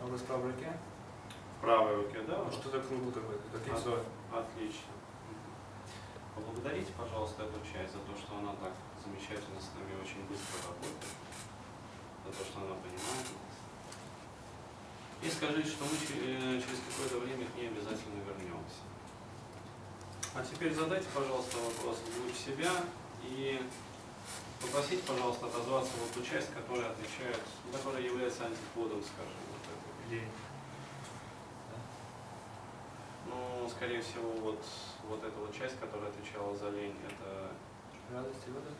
А 0.00 0.06
вас 0.06 0.20
в 0.20 0.24
правой 0.24 0.52
руке? 0.52 0.72
В 1.58 1.60
правой 1.62 1.96
руке, 1.96 2.22
да? 2.22 2.44
Ну, 2.44 2.52
что-то 2.52 2.80
круглое 2.80 3.12
какое-то, 3.12 3.48
как 3.52 3.62
А, 3.66 3.74
яйцо. 3.74 4.04
Отлично. 4.32 4.92
Поблагодарите, 6.36 6.92
пожалуйста, 6.96 7.42
эту 7.42 7.58
часть 7.66 7.92
за 7.92 7.98
то, 7.98 8.16
что 8.16 8.38
она 8.38 8.54
так 8.54 8.72
замечательно 9.04 9.60
с 9.60 9.68
нами 9.74 10.00
очень 10.00 10.22
быстро 10.30 10.70
работает, 10.70 11.18
за 12.24 12.30
то, 12.30 12.44
что 12.44 12.58
она 12.60 12.74
понимает. 12.76 13.51
И 15.22 15.30
скажите, 15.30 15.68
что 15.70 15.84
мы 15.84 15.94
э, 15.94 16.60
через 16.60 16.78
какое-то 16.90 17.18
время 17.24 17.46
к 17.46 17.54
ней 17.56 17.68
обязательно 17.68 18.18
вернемся. 18.26 18.82
А 20.34 20.42
теперь 20.42 20.74
задайте, 20.74 21.06
пожалуйста, 21.14 21.58
вопрос 21.58 21.98
вглубь 22.06 22.34
себя 22.34 22.72
и 23.22 23.60
попросите, 24.60 25.02
пожалуйста, 25.06 25.46
отозваться 25.46 25.92
вот 26.00 26.10
ту 26.12 26.24
часть, 26.24 26.52
которая 26.52 26.90
отвечает, 26.90 27.38
которая 27.70 28.02
является 28.02 28.46
антиподом, 28.46 29.02
скажем, 29.02 29.38
вот 29.52 29.62
этой. 29.62 29.92
Лень. 30.10 30.28
Ну, 33.26 33.68
скорее 33.68 34.02
всего, 34.02 34.32
вот, 34.40 34.64
вот 35.08 35.22
эта 35.22 35.38
вот 35.38 35.56
часть, 35.56 35.78
которая 35.78 36.10
отвечала 36.10 36.56
за 36.56 36.70
лень, 36.70 36.96
это 37.06 37.52
Радость 38.12 38.44
и 38.46 38.50
отдых. 38.50 38.74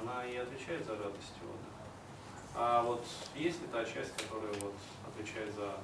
она 0.00 0.24
и 0.24 0.36
отвечает 0.36 0.86
за 0.86 0.92
радость 0.96 1.34
и 1.42 1.44
отдых. 1.44 1.79
А 2.54 2.82
вот 2.82 3.04
есть 3.34 3.60
ли 3.60 3.66
та 3.68 3.84
часть, 3.84 4.12
которая 4.16 4.52
вот 4.60 4.74
отвечает 5.06 5.54
за, 5.54 5.76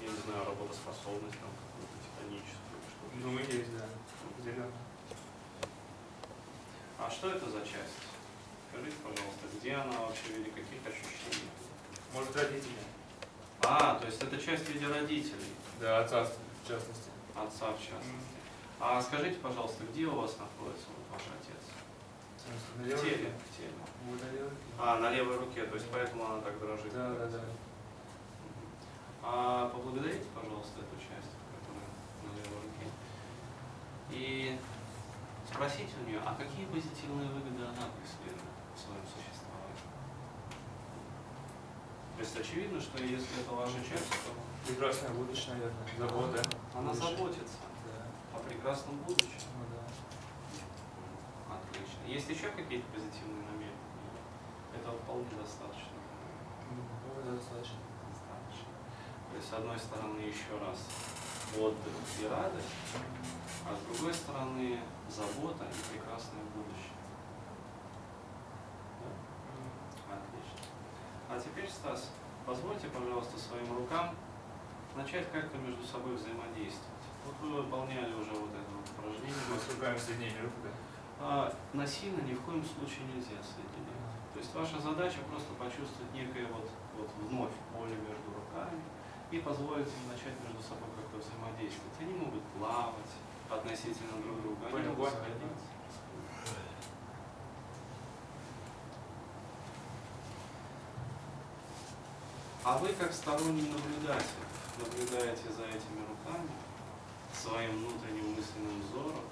я 0.00 0.08
не 0.08 0.16
знаю, 0.26 0.44
работоспособность, 0.46 1.38
там, 1.38 1.50
какую-то 1.62 1.96
титаническую, 2.02 2.78
что-то? 2.90 3.16
Ну, 3.22 3.38
есть, 3.38 3.72
да. 3.78 3.86
Зеленый. 4.42 4.72
А 6.98 7.10
что 7.10 7.30
это 7.30 7.48
за 7.50 7.60
часть? 7.60 7.98
Скажите, 8.70 8.96
пожалуйста, 9.02 9.46
где 9.58 9.74
она 9.74 9.92
вообще, 10.00 10.22
в 10.34 10.38
виде 10.38 10.50
каких 10.50 10.80
ощущений? 10.86 11.50
Может, 12.14 12.34
родители. 12.36 12.74
А, 13.62 13.94
то 13.94 14.06
есть 14.06 14.22
это 14.22 14.38
часть 14.38 14.64
в 14.64 14.70
виде 14.70 14.86
родителей, 14.86 15.52
Да, 15.80 16.00
отца 16.00 16.24
в 16.24 16.68
частности. 16.68 17.10
отца 17.36 17.72
в 17.72 17.78
частности. 17.78 18.08
М. 18.10 18.22
А 18.80 19.00
скажите, 19.00 19.36
пожалуйста, 19.38 19.84
где 19.92 20.06
у 20.06 20.16
вас 20.16 20.36
находится 20.38 20.86
вот 20.88 21.06
ваш 21.12 21.22
отец? 21.40 21.61
В 22.76 22.84
теле, 23.02 23.32
в 23.32 23.56
теле. 23.56 23.72
Вот 24.08 24.20
на 24.20 24.30
левой 24.32 24.48
руке. 24.50 24.62
А, 24.78 24.98
на 24.98 25.10
левой 25.10 25.36
руке, 25.38 25.64
то 25.64 25.74
есть 25.74 25.86
поэтому 25.92 26.24
она 26.24 26.40
так 26.40 26.58
дрожит. 26.58 26.92
Да, 26.92 27.10
да, 27.10 27.26
да. 27.28 27.40
А 29.22 29.68
поблагодарите, 29.68 30.26
пожалуйста, 30.34 30.80
эту 30.80 30.96
часть, 30.98 31.30
которая 31.54 31.86
на 32.26 32.30
левой 32.36 32.58
руке. 32.66 32.86
И 34.10 34.58
спросите 35.48 35.92
у 36.04 36.08
нее, 36.08 36.20
а 36.24 36.34
какие 36.34 36.66
позитивные 36.66 37.28
выгоды 37.30 37.62
она 37.62 37.86
преследует 37.96 38.50
в 38.74 38.78
своем 38.80 39.04
существовании? 39.06 39.78
То 42.16 42.20
есть 42.20 42.36
очевидно, 42.40 42.80
что 42.80 43.02
если 43.02 43.40
это 43.40 43.52
ваша 43.54 43.78
часть, 43.88 44.10
то 44.10 44.32
Прекрасное 44.66 45.10
будущее, 45.10 45.54
наверное. 45.54 45.86
Забота. 45.98 46.42
она 46.74 46.94
заботится 46.94 47.58
Да. 47.84 48.38
о 48.38 48.40
прекрасном 48.48 48.96
будущем. 48.98 49.42
Есть 52.12 52.28
еще 52.28 52.50
какие-то 52.50 52.84
позитивные 52.92 53.42
намерения? 53.48 53.72
Это 54.76 54.92
вполне 54.92 55.32
достаточно. 55.32 55.96
Да, 57.24 57.32
достаточно. 57.32 57.80
Достаточно. 58.12 58.68
То 59.30 59.36
есть, 59.36 59.48
с 59.48 59.52
одной 59.54 59.78
стороны, 59.78 60.20
еще 60.20 60.58
раз 60.60 60.76
отдых 61.56 61.96
и 62.20 62.28
радость, 62.28 62.68
а 63.64 63.74
с 63.74 63.80
другой 63.88 64.12
стороны, 64.12 64.80
забота 65.08 65.64
и 65.64 65.96
прекрасное 65.96 66.44
будущее. 66.52 66.92
Да? 69.00 70.12
Отлично. 70.12 70.68
А 71.30 71.40
теперь, 71.40 71.70
Стас, 71.70 72.10
позвольте, 72.44 72.88
пожалуйста, 72.88 73.38
своим 73.38 73.74
рукам 73.74 74.14
начать 74.94 75.32
как-то 75.32 75.56
между 75.56 75.82
собой 75.86 76.16
взаимодействовать. 76.16 77.08
Вот 77.24 77.36
вы 77.40 77.62
выполняли 77.62 78.12
уже 78.12 78.32
вот 78.32 78.52
это 78.52 78.68
вот 78.68 78.84
упражнение. 78.98 79.44
Мы 79.48 79.56
с 79.56 79.74
руками 79.74 79.96
соединили 79.96 80.38
руку, 80.42 80.60
да? 80.62 80.91
А 81.24 81.54
насильно 81.72 82.20
ни 82.22 82.34
в 82.34 82.42
коем 82.42 82.64
случае 82.64 83.06
нельзя 83.14 83.38
соединять. 83.38 84.10
То 84.34 84.40
есть 84.40 84.52
ваша 84.54 84.80
задача 84.80 85.18
просто 85.30 85.54
почувствовать 85.54 86.12
некое 86.12 86.46
вот, 86.46 86.68
вот 86.98 87.08
вновь 87.22 87.54
поле 87.72 87.94
между 87.94 88.26
руками 88.34 88.82
и 89.30 89.38
позволить 89.38 89.86
им 89.86 90.10
начать 90.10 90.34
между 90.42 90.60
собой 90.60 90.90
как-то 90.98 91.22
взаимодействовать. 91.22 91.94
Они 92.00 92.14
могут 92.14 92.42
плавать 92.58 93.14
относительно 93.48 94.18
друг 94.18 94.42
друга, 94.42 94.66
они 94.66 94.88
могут 94.88 95.10
сходиться. 95.10 95.70
А 102.64 102.78
вы 102.78 102.88
как 102.94 103.12
сторонний 103.12 103.70
наблюдатель 103.70 104.42
наблюдаете 104.78 105.52
за 105.54 105.66
этими 105.66 106.02
руками 106.02 106.50
своим 107.32 107.78
внутренним 107.78 108.34
мысленным 108.34 108.82
взором, 108.82 109.24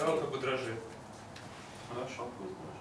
Второй 0.00 0.20
как 0.20 0.30
бы 0.30 0.38
дрожит. 0.38 0.80
Хорошо, 1.92 2.28
пусть 2.38 2.54
даже. 2.54 2.78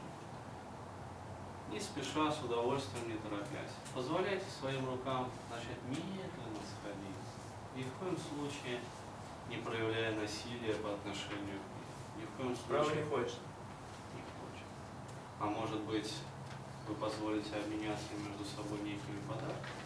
Спеша, 2.20 2.32
с 2.34 2.44
удовольствием, 2.44 3.08
не 3.08 3.16
торопясь. 3.18 3.72
Позволяйте 3.96 4.44
своим 4.60 4.86
рукам 4.90 5.30
начать 5.50 5.80
медленно 5.88 6.60
сходить. 6.68 7.24
Ни 7.76 7.84
в 7.84 7.94
коем 7.96 8.18
случае 8.18 8.82
не 9.48 9.56
проявляя 9.58 10.14
насилия 10.20 10.74
по 10.76 10.94
отношению 10.96 11.60
к 11.64 11.72
ним. 11.80 12.20
Ни 12.20 12.26
в 12.26 12.30
коем 12.36 12.56
Право 12.68 12.84
случае 12.84 13.04
не 13.06 13.10
хочет. 13.10 13.40
не 14.16 14.24
хочет. 14.36 14.68
А 15.40 15.46
может 15.46 15.80
быть, 15.82 16.14
вы 16.90 16.96
позволите 16.96 17.56
обменяться 17.56 18.12
между 18.20 18.44
собой 18.44 18.80
некими 18.80 19.22
подарками? 19.26 19.80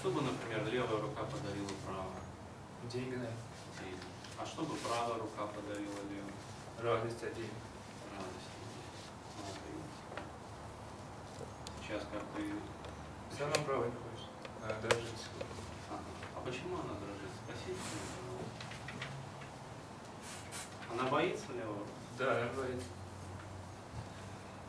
Чтобы, 0.00 0.22
например, 0.22 0.66
левая 0.72 1.00
рука 1.02 1.24
подарила 1.24 1.68
правой 1.84 2.24
Деньги, 2.90 3.16
наверное. 3.16 3.36
деньги. 3.78 4.00
А 4.38 4.46
чтобы 4.46 4.74
правая 4.76 5.18
рука 5.20 5.46
подарила 5.48 6.00
левой 6.08 6.32
Радость 6.80 7.22
от 7.22 7.34
денег. 7.34 7.52
радость. 8.16 8.48
Молодец. 11.90 11.99
Сейчас 12.10 12.22
как 12.22 12.22
ты... 12.36 12.52
Все 13.32 13.44
равно 13.44 13.64
право 13.64 13.84
не 13.84 13.92
хочет. 13.92 14.28
А, 14.62 14.80
дрожит. 14.80 15.14
А 15.90 16.40
почему 16.44 16.74
она 16.76 16.94
дрожит? 16.94 17.30
Спросите. 17.44 17.78
Она 20.92 21.04
боится 21.08 21.52
левого? 21.52 21.86
Да, 22.18 22.42
она 22.42 22.52
боится. 22.52 22.86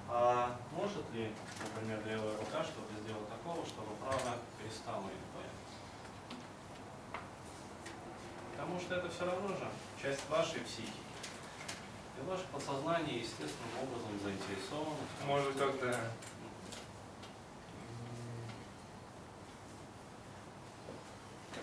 А 0.08 0.58
может 0.74 1.10
ли, 1.14 1.32
например, 1.64 2.06
левая 2.06 2.38
рука 2.38 2.64
что-то 2.64 2.94
сделать 3.02 3.30
такого, 3.30 3.66
чтобы 3.66 3.96
правая 3.96 4.38
перестала 4.62 5.04
ее 5.04 5.26
бояться? 5.34 5.78
Потому 8.52 8.80
что 8.80 8.96
это 8.96 9.10
все 9.10 9.26
равно 9.26 9.48
же 9.50 9.68
часть 10.02 10.30
вашей 10.30 10.60
психики. 10.62 10.92
И 12.20 12.30
ваше 12.30 12.46
подсознание 12.52 13.20
естественным 13.20 13.82
образом 13.82 14.20
заинтересовано. 14.22 14.98
Может 15.26 15.56
что- 15.56 15.96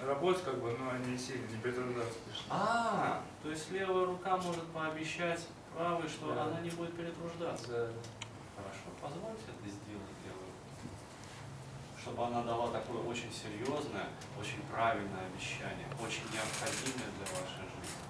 работать 0.08 0.42
как 0.44 0.60
бы, 0.60 0.72
но 0.78 0.96
не 1.06 1.16
сильно, 1.18 1.46
не 1.48 1.58
перетруждаться 1.58 2.18
лишь. 2.26 2.44
А, 2.48 3.22
то 3.42 3.50
есть 3.50 3.70
левая 3.70 4.06
рука 4.06 4.36
может 4.38 4.64
пообещать 4.68 5.46
правой, 5.76 6.08
что 6.08 6.34
Да. 6.34 6.44
она 6.44 6.60
не 6.60 6.70
будет 6.70 6.96
перетруждаться. 6.96 7.68
Да. 7.68 7.88
Хорошо, 8.56 8.88
позвольте 9.00 9.44
это 9.52 9.68
сделать 9.68 10.16
левой. 10.24 10.50
Чтобы 12.00 12.24
она 12.26 12.42
дала 12.42 12.68
такое 12.70 13.02
очень 13.02 13.30
серьезное, 13.32 14.06
очень 14.40 14.62
правильное 14.72 15.26
обещание, 15.26 15.86
очень 16.02 16.24
необходимое 16.32 17.10
для 17.16 17.26
вашей 17.36 17.62
жизни. 17.68 18.08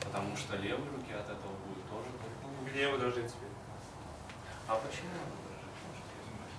Потому 0.00 0.36
что 0.36 0.56
левой 0.56 0.88
руке 0.96 1.14
от 1.14 1.26
этого 1.26 1.52
будет 1.66 1.88
тоже 1.90 2.08
только 2.22 2.46
лучше. 2.46 2.72
Гнева 2.72 2.98
дрожит 2.98 3.26
теперь. 3.26 3.48
А 4.68 4.76
почему 4.76 5.10
она 5.10 5.36
дрожит, 5.42 5.74
узнать? 6.22 6.56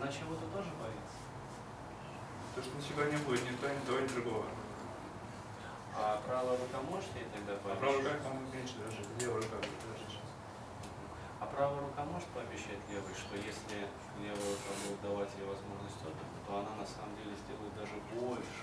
Она 0.00 0.10
чего-то 0.10 0.46
тоже 0.56 0.70
боится? 0.80 1.18
То, 2.54 2.62
что 2.62 2.76
нифига 2.76 3.04
не 3.06 3.16
будет, 3.24 3.42
ни 3.44 3.54
то, 3.56 3.68
ни 3.68 3.78
того, 3.86 4.00
ни 4.00 4.06
другого. 4.08 4.46
А 5.94 6.20
правая 6.26 6.58
рука 6.58 6.80
может 6.90 7.10
ей 7.14 7.26
тогда 7.34 7.54
А 7.54 7.56
пообещать? 7.58 7.80
правая 7.80 8.18
рука, 8.18 8.30
меньше 8.54 8.74
дрожит. 8.78 9.06
Левая 9.20 9.42
рука 9.42 9.56
дрожить 9.58 10.08
сейчас. 10.08 10.28
А 11.40 11.46
правая 11.46 11.80
рука 11.80 12.04
может 12.04 12.28
пообещать 12.28 12.78
левой, 12.90 13.14
что 13.14 13.36
если 13.36 13.86
левая 14.18 14.50
рука 14.54 14.72
будет 14.86 15.00
давать 15.02 15.30
ей 15.38 15.46
возможность 15.46 16.02
отдыха, 16.02 16.38
то 16.46 16.58
она 16.58 16.70
на 16.76 16.86
самом 16.86 17.14
деле 17.16 17.34
сделает 17.36 17.74
даже 17.74 17.94
больше 18.14 18.62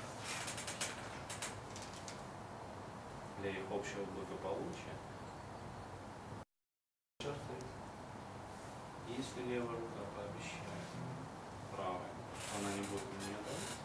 для 3.40 3.52
их 3.52 3.66
общего 3.72 4.04
благополучия. 4.16 4.96
Если 9.08 9.42
левая 9.44 9.70
рука 9.80 10.04
пообещает 10.16 10.90
правой, 11.72 12.15
она 12.60 12.72
не 12.74 12.84
будет 12.88 13.04
на 13.12 13.18
нее 13.26 13.40
давить, 13.44 13.80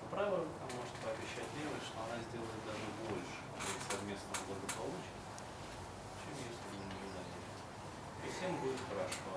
то 0.00 0.04
правая 0.12 0.44
рука 0.44 0.64
может 0.68 0.96
пообещать 1.00 1.50
левой, 1.56 1.80
что 1.80 1.96
она 2.04 2.16
сделает 2.20 2.60
даже 2.68 2.86
больше 3.08 3.40
для 3.56 3.74
совместного 3.88 4.40
благополучия, 4.48 5.20
чем 6.20 6.32
если 6.36 6.68
не 6.76 7.08
давит. 7.16 7.44
И 8.24 8.26
всем 8.28 8.52
будет 8.60 8.80
хорошо. 8.88 9.32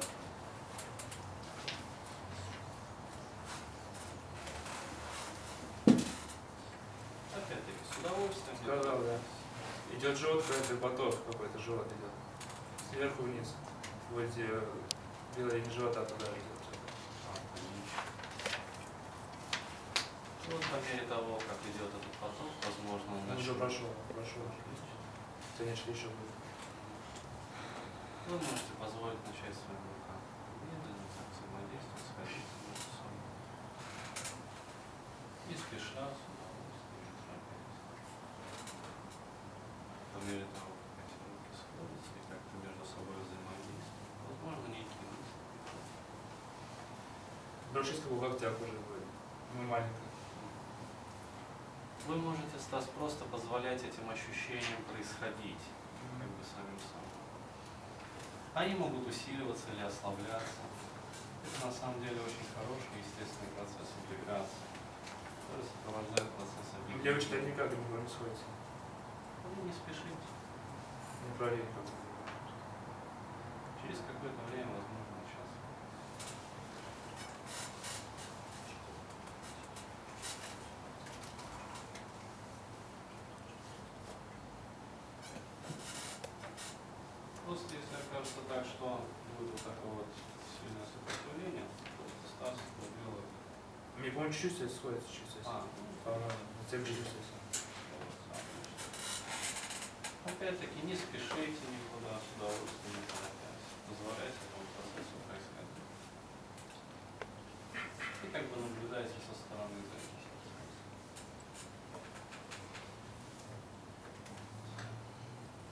Опять-таки, 7.34 7.82
с 7.88 7.98
удовольствием. 7.98 8.58
Сказал, 8.63 9.00
да. 9.04 9.17
Идет 9.96 10.17
желтый, 10.17 10.56
это 10.58 10.76
поток 10.76 11.15
какой-то 11.26 11.60
живот 11.60 11.88
идет. 11.88 12.13
Сверху 12.89 13.24
вниз. 13.24 13.54
Вот 14.12 14.26
где 14.26 14.48
белая 15.36 15.58
линия 15.58 15.72
живота 15.72 16.06
туда 16.06 16.26
идет. 16.26 16.62
Отлично. 17.32 18.02
Ну, 20.45 20.51
вот 20.58 20.65
по 20.67 20.75
мере 20.84 21.08
того, 21.08 21.39
как 21.39 21.58
идет 21.71 21.88
этот 21.88 22.12
поток, 22.19 22.51
возможно, 22.67 23.15
он 23.15 23.23
Он 23.32 23.38
уже 23.38 23.53
начнет- 23.53 23.58
прошел, 23.58 23.89
прошел. 24.12 24.43
Конечно, 25.58 25.91
еще 25.91 26.08
будет. 26.12 26.36
Вы 28.27 28.36
можете 28.36 28.73
позволить 28.79 29.23
начать 29.27 29.56
своим 29.56 29.84
рукам 29.88 30.19
медленно 30.67 31.08
так 31.15 31.27
взаимодействовать, 31.32 32.08
сходить 32.12 32.49
между 32.67 32.89
собой. 32.91 33.23
Не 35.47 35.56
спеша, 35.56 36.03
с 36.12 36.19
удовольствием, 36.27 37.03
не 37.08 37.13
торопясь. 37.23 37.71
По 40.12 40.17
мере 40.27 40.45
того, 40.56 40.71
как 40.75 41.03
эти 41.08 41.15
руки 41.23 41.51
сходятся 41.56 42.13
и 42.19 42.23
как-то 42.32 42.53
между 42.63 42.84
собой 42.84 43.15
взаимодействуют, 43.23 44.17
возможно, 44.27 44.65
некие 44.71 45.08
мысли 45.08 45.39
приходят. 45.51 45.91
Брюшистка 47.71 48.08
в 48.12 48.19
локтях 48.23 48.56
уже 48.60 48.79
будет. 48.88 49.08
Ну, 49.56 49.63
маленькая. 49.71 50.12
Вы 52.13 52.21
можете, 52.21 52.60
Стас, 52.62 52.86
просто 52.93 53.26
позволять 53.26 53.82
этим 53.82 54.06
ощущениям 54.08 54.86
происходить, 54.86 55.65
как 56.21 56.30
бы 56.30 56.45
самим 56.45 56.78
собой. 56.78 57.10
Они 58.54 58.76
могут 58.76 59.08
усиливаться 59.10 59.73
или 59.73 59.82
ослабляться. 59.82 60.62
Это 61.41 61.65
на 61.65 61.73
самом 61.73 61.97
деле 62.06 62.21
очень 62.21 62.45
хороший 62.54 63.02
естественный 63.02 63.49
процесс 63.58 63.89
интеграции, 63.97 64.62
который 65.41 65.65
сопровождает 65.65 66.30
процесс 66.38 66.69
объединения. 66.78 67.02
девочки 67.02 67.34
это 67.34 67.49
никак 67.49 67.73
не 67.73 67.82
происходит. 67.82 68.45
Вы 69.49 69.65
не 69.65 69.73
спешите. 69.73 70.30
Не 71.26 71.34
проверить 71.34 71.73
как 71.73 71.89
Через 73.82 74.06
какое-то 74.06 74.38
время, 74.54 74.69
возможно, 74.69 75.17
сейчас. 75.26 75.49
Просто 87.45 87.76
если 87.76 87.93
окажется 87.99 88.39
так, 88.47 88.63
что 88.63 89.04
будет 89.38 89.52
вот 89.52 89.62
такое 89.62 89.93
вот 89.99 90.08
сильное 90.47 90.88
сопротивление, 90.88 91.67
По-моему, 94.13 94.32
чуть-чуть 94.32 94.58
здесь 94.58 94.76
сходит, 94.76 95.02
чуть-чуть. 95.10 95.41
А, 95.43 95.65
же 96.86 96.93
здесь. 96.93 97.34
Опять-таки 100.23 100.86
не 100.86 100.95
спешите 100.95 101.65
никуда, 101.65 102.21
с 102.21 102.28
удовольствием 102.38 102.93
не 102.93 103.06
торопясь. 103.10 103.73
Позволяйте 103.89 104.38
этому 104.38 104.69
процессу 104.78 105.17
происходить. 105.26 105.82
И 108.21 108.28
как 108.30 108.43
бы 108.54 108.62
наблюдайте 108.62 109.17
со 109.17 109.34
стороны 109.34 109.82
за 109.82 109.97
этим. 109.97 110.21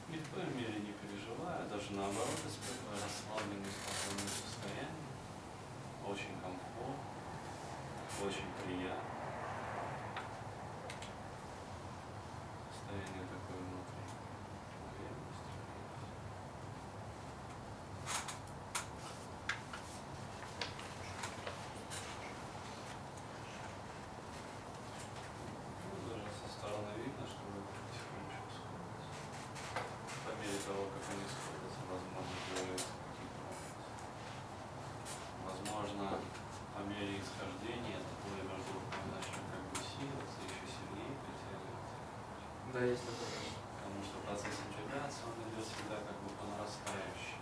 Ни 0.10 0.18
в 0.18 0.28
коем 0.34 0.58
мере 0.58 0.82
не 0.82 0.98
переживая, 0.98 1.70
даже 1.70 1.94
наоборот, 1.94 2.42
испытывая 2.42 3.06
расслабленное 3.06 3.70
спокойное 3.70 4.34
состояние. 4.34 4.98
Очень 6.10 6.36
комфортно, 6.42 7.22
очень 8.24 8.52
приятно. 8.64 9.02
Состояние 12.72 13.26
такое 13.34 13.58
внутри. 13.58 14.04
уверенности. 14.86 15.58
Ну, 25.90 26.10
даже 26.10 26.30
со 26.30 26.48
стороны 26.52 26.92
видно, 26.98 27.26
что 27.26 27.42
вы 27.50 27.62
потихонечку 27.74 28.54
сходите. 28.54 29.10
По 30.26 30.32
мере 30.38 30.60
того, 30.62 30.84
как 30.94 31.04
они 31.10 31.26
сходятся, 31.26 31.82
возможно, 31.90 32.38
появляются 32.46 32.94
какие-то 33.02 33.42
образы. 33.50 33.90
Возможно, 35.42 36.22
по 36.74 36.80
мере 36.88 37.20
исхождения 37.20 38.00
это 38.00 38.14
поле 38.24 38.42
между 38.48 38.72
руками 38.80 39.12
начнет 39.14 39.44
как 39.52 39.62
бы 39.70 39.76
усиливаться, 39.76 40.40
еще 40.48 40.66
сильнее 40.66 41.14
притягиваться. 41.20 41.94
Да, 42.82 42.90
есть 42.90 43.06
такое. 43.06 43.30
Потому 43.78 44.02
что 44.02 44.18
процесс 44.26 44.58
интеграции, 44.66 45.22
он 45.30 45.38
идет 45.46 45.62
всегда 45.70 46.02
как 46.02 46.18
бы 46.18 46.34
по 46.34 46.50
нарастающей. 46.50 47.38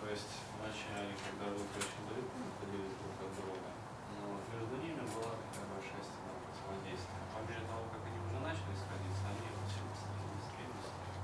То 0.00 0.08
есть 0.08 0.40
вначале, 0.56 1.12
когда 1.20 1.52
руки 1.52 1.76
очень 1.76 2.08
далеко 2.08 2.32
находились 2.32 2.96
друг 2.96 3.28
от 3.28 3.32
друга, 3.36 3.68
но 4.16 4.40
между 4.48 4.80
ними 4.80 5.04
была 5.04 5.36
такая 5.36 5.68
большая 5.68 6.00
стена 6.00 6.32
противодействия. 6.40 7.28
По 7.28 7.44
мере 7.44 7.60
того, 7.68 7.92
как 7.92 8.00
они 8.08 8.16
уже 8.24 8.40
начали 8.40 8.72
сходиться, 8.72 9.22
они 9.28 9.52
вот 9.52 9.68
все 9.68 9.84
быстрее, 9.84 10.32
быстрее, 10.32 10.68
быстрее. 10.80 11.20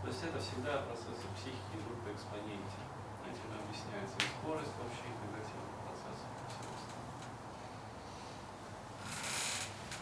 То 0.00 0.06
есть 0.08 0.22
это 0.32 0.38
всегда 0.40 0.72
процессы 0.88 1.28
психики 1.36 1.76
по 1.76 2.08
экспоненте. 2.08 2.80
Этим 3.28 3.52
объясняется 3.52 4.16
и 4.16 4.32
скорость 4.32 4.72
вообще 4.80 5.12
интегративных 5.12 5.76
процессов. 5.84 6.24
и 6.24 6.44
всё 6.48 6.64
остальное. 6.72 7.20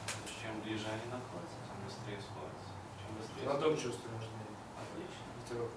То 0.07 0.23
есть 0.23 0.39
чем 0.39 0.55
ближе 0.63 0.87
они 0.87 1.11
находятся, 1.11 1.70
быстрее 1.91 2.23
сходятся. 2.23 2.71
Чем 3.03 3.11
быстрее 3.19 3.49
Ладок 3.51 3.75
сходятся- 3.75 3.83
чувствую 3.83 4.15
ними. 4.31 4.55
Отлично. 4.79 5.27
Ветерок. 5.43 5.73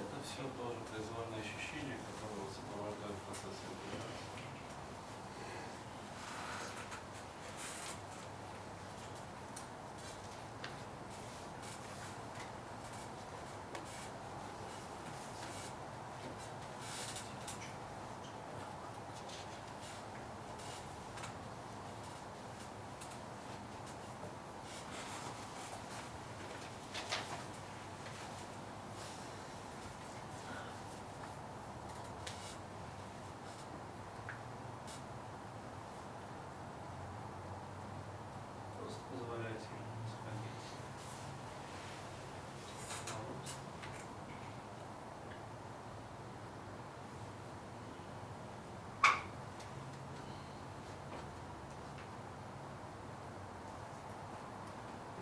Это 0.00 0.16
все 0.24 0.42
тоже 0.56 0.78
произвольные 0.88 1.40
ощущения, 1.44 2.00
которые 2.08 2.40
вот 2.48 2.52
сопровождают 2.56 3.18
процесс 3.28 3.60
интеграции. 3.68 4.24
Просто 38.78 39.00
позволяйте 39.10 39.66
ему 39.74 40.08
сходить. 40.08 40.68
Вот. 43.08 43.44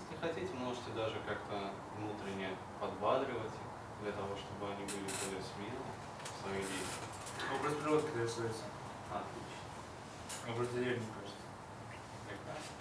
Если 0.00 0.15
хотите, 0.26 0.52
можете 0.54 0.90
даже 0.90 1.16
как-то 1.26 1.70
внутренне 1.98 2.50
подбадривать 2.80 3.54
их, 3.54 3.66
для 4.02 4.12
того, 4.12 4.34
чтобы 4.36 4.72
они 4.72 4.84
были 4.84 5.06
более 5.22 5.42
смелы 5.42 5.86
в 6.24 6.36
своих 6.42 6.62
действиях. 6.66 7.06
Образ 7.54 7.74
природы, 7.74 8.06
рисуется. 8.20 8.64
Отлично. 9.08 10.50
Образ 10.50 10.68
деревни, 10.74 11.04
мне 11.06 11.14
кажется. 11.14 11.44
Прекрасно. 12.26 12.74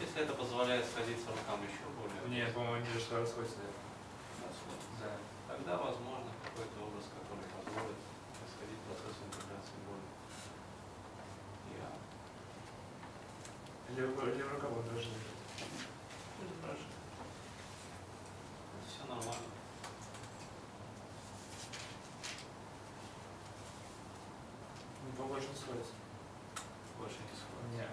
Если 0.00 0.18
это 0.22 0.34
позволяет 0.34 0.84
сходиться 0.84 1.30
рукам 1.32 1.64
еще 1.64 1.88
более 1.96 2.20
Нет, 2.28 2.52
по-моему, 2.52 2.76
они 2.84 2.86
же 2.92 3.00
расходятся. 3.00 3.40
расходиться, 3.40 3.64
Да. 5.00 5.16
тогда 5.48 5.76
возможно 5.78 6.30
какой-то 6.44 6.76
образ, 6.84 7.06
который 7.16 7.48
позволит 7.48 7.98
происходить 8.36 8.80
процесс 8.84 9.16
интеграции 9.24 9.78
в- 9.88 10.04
или 13.94 14.42
в 14.42 14.52
рукавах 14.52 14.84
даже. 14.92 15.08
Будет 16.40 16.60
хорошо. 16.60 16.82
Все 18.88 19.04
нормально. 19.06 19.54
Сходится. 25.52 25.92
Больше 26.98 27.18
не 27.20 27.36
сходит. 27.36 27.68
Нет. 27.76 27.92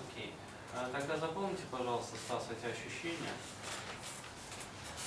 Окей. 0.00 0.34
А, 0.72 0.88
Тогда 0.90 1.16
запомните, 1.16 1.64
пожалуйста, 1.70 2.16
Стас, 2.16 2.48
эти 2.50 2.66
ощущения. 2.70 3.34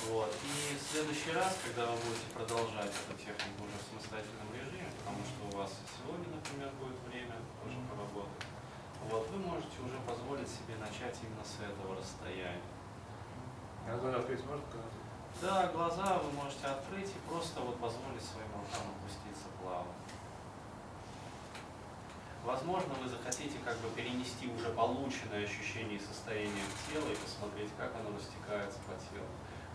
Вот. 0.05 0.29
И 0.45 0.77
в 0.77 0.81
следующий 0.93 1.31
раз, 1.33 1.57
когда 1.65 1.89
вы 1.89 1.97
будете 1.97 2.29
продолжать 2.33 2.93
эту 2.93 3.17
технику 3.17 3.65
уже 3.65 3.75
в 3.81 3.85
самостоятельном 3.89 4.53
режиме, 4.53 4.87
потому 5.01 5.21
что 5.25 5.39
у 5.49 5.51
вас 5.57 5.73
сегодня, 5.97 6.29
например, 6.37 6.69
будет 6.77 7.01
время 7.09 7.35
тоже 7.65 7.77
поработать, 7.89 8.45
вот, 9.09 9.29
вы 9.31 9.37
можете 9.39 9.77
уже 9.81 9.97
позволить 10.05 10.47
себе 10.47 10.77
начать 10.77 11.15
именно 11.23 11.43
с 11.43 11.57
этого 11.63 11.95
расстояния. 11.97 12.61
А 13.87 13.97
глаза 13.97 14.17
открыть 14.19 14.43
можно? 14.45 14.63
Да, 15.41 15.67
глаза 15.67 16.19
вы 16.19 16.31
можете 16.31 16.67
открыть 16.67 17.09
и 17.09 17.19
просто 17.29 17.61
вот 17.61 17.79
позволить 17.79 18.23
своим 18.23 18.51
рукам 18.53 18.83
опуститься 18.93 19.47
плавно. 19.61 19.93
Возможно, 22.47 22.95
вы 23.03 23.09
захотите 23.09 23.59
как 23.59 23.75
бы 23.83 23.89
перенести 23.89 24.47
уже 24.47 24.69
полученное 24.71 25.43
ощущение 25.43 25.99
и 25.99 25.99
состояние 25.99 26.63
в 26.63 26.75
тело 26.87 27.03
и 27.11 27.15
посмотреть, 27.19 27.67
как 27.75 27.91
оно 27.99 28.15
растекается 28.15 28.79
по 28.87 28.95
телу. 28.95 29.27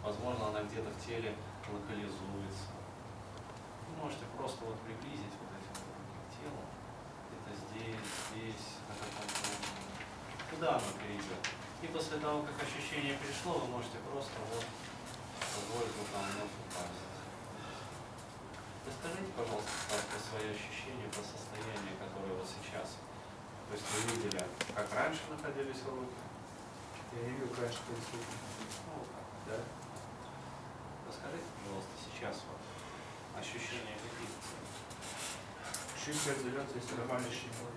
Возможно, 0.03 0.49
она 0.49 0.65
где-то 0.65 0.89
в 0.89 0.97
теле 1.05 1.37
локализуется. 1.69 2.73
Вы 3.85 3.93
можете 4.01 4.25
просто 4.39 4.65
вот 4.65 4.81
приблизить 4.89 5.37
вот 5.37 5.53
эти 5.53 5.69
вот 5.69 5.85
руки 5.85 6.17
к 6.17 6.29
телу. 6.33 6.65
Это 7.37 7.53
здесь, 7.61 8.09
здесь, 8.33 8.67
на 8.89 8.97
каком-то. 8.97 9.53
Куда 10.49 10.69
оно 10.81 10.89
перейдет? 10.97 11.45
И 11.85 11.87
после 11.93 12.17
того, 12.25 12.41
как 12.41 12.57
ощущение 12.57 13.21
пришло, 13.21 13.61
вы 13.61 13.69
можете 13.69 14.01
просто 14.01 14.33
вот 14.49 14.65
позволить 15.45 15.93
рукам 15.93 16.25
вновь 16.25 16.57
упасть. 16.57 17.12
Расскажите, 18.93 19.33
пожалуйста, 19.33 19.73
про 19.89 20.21
свои 20.21 20.53
ощущения, 20.53 21.09
про 21.09 21.25
состояние, 21.25 21.97
которое 21.97 22.37
вот 22.37 22.45
сейчас. 22.45 23.01
То 23.69 23.73
есть 23.73 23.89
вы 23.89 23.99
видели, 24.13 24.45
как 24.77 24.93
раньше 24.93 25.25
находились 25.33 25.81
руки? 25.89 26.13
Я 27.17 27.25
не 27.25 27.41
видел 27.41 27.49
раньше 27.57 27.81
происходит. 27.89 28.37
Ну, 28.85 29.01
так. 29.49 29.57
Да? 29.57 29.59
Расскажите, 31.09 31.49
пожалуйста, 31.57 31.93
сейчас 32.05 32.37
вот 32.45 32.61
ощущения 33.33 33.97
какие 33.97 34.29
Чуть 36.05 36.21
свет 36.21 36.37
зальется, 36.37 36.77
если 36.77 36.97
нормально 36.97 37.29
ощущение. 37.29 37.73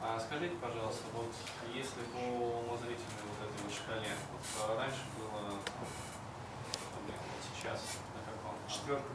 А 0.00 0.18
скажите, 0.18 0.56
пожалуйста, 0.56 1.04
вот 1.12 1.30
если 1.70 2.02
по 2.10 2.66
умозрительной 2.66 3.28
вот 3.30 3.46
этой 3.46 3.62
вот 3.62 3.70
шкале, 3.70 4.10
вот 4.32 4.42
а, 4.58 4.76
раньше 4.80 5.04
было, 5.14 5.52
ну, 5.52 5.84
вот 5.84 7.14
сейчас 7.54 7.82
на 8.16 8.24
каком? 8.24 8.56
Четверка, 8.66 9.10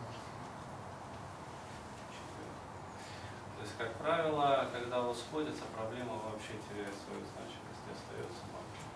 То 3.64 3.68
есть, 3.70 3.80
как 3.80 3.96
правило, 3.96 4.68
когда 4.74 5.00
вот 5.00 5.16
сходятся, 5.16 5.64
проблема 5.74 6.20
вообще 6.20 6.60
теряет 6.68 6.92
свою 7.00 7.24
значимость 7.24 7.80
и 7.88 7.96
остается 7.96 8.44
маленькой. 8.52 8.92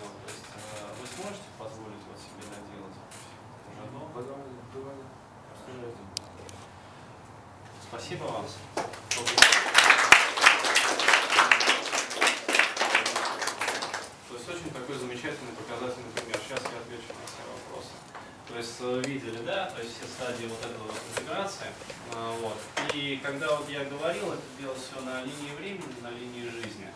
Вот, 0.00 0.16
то 0.24 0.32
есть, 0.32 0.48
э, 0.56 0.88
вы 0.96 1.04
сможете 1.04 1.44
позволить 1.60 2.00
вот 2.08 2.16
себе 2.16 2.48
доделать 2.48 2.96
уже 2.96 3.76
одно? 3.84 4.08
Потом, 4.16 4.40
Спасибо 7.88 8.24
вам. 8.24 8.46
То 14.28 14.34
есть 14.34 14.48
очень 14.48 14.70
такой 14.72 14.89
видели, 18.80 19.38
да, 19.44 19.66
то 19.66 19.82
есть 19.82 19.96
все 19.96 20.06
стадии 20.06 20.46
вот 20.46 20.58
этого 20.60 20.84
вот 20.84 21.00
интеграции. 21.16 21.66
А, 22.14 22.32
Вот. 22.40 22.56
И 22.94 23.20
когда 23.22 23.56
вот 23.56 23.68
я 23.68 23.84
говорил, 23.84 24.32
это 24.32 24.42
делать 24.58 24.78
все 24.78 25.00
на 25.04 25.22
линии 25.22 25.54
времени, 25.58 25.94
на 26.02 26.10
линии 26.10 26.48
жизни, 26.48 26.88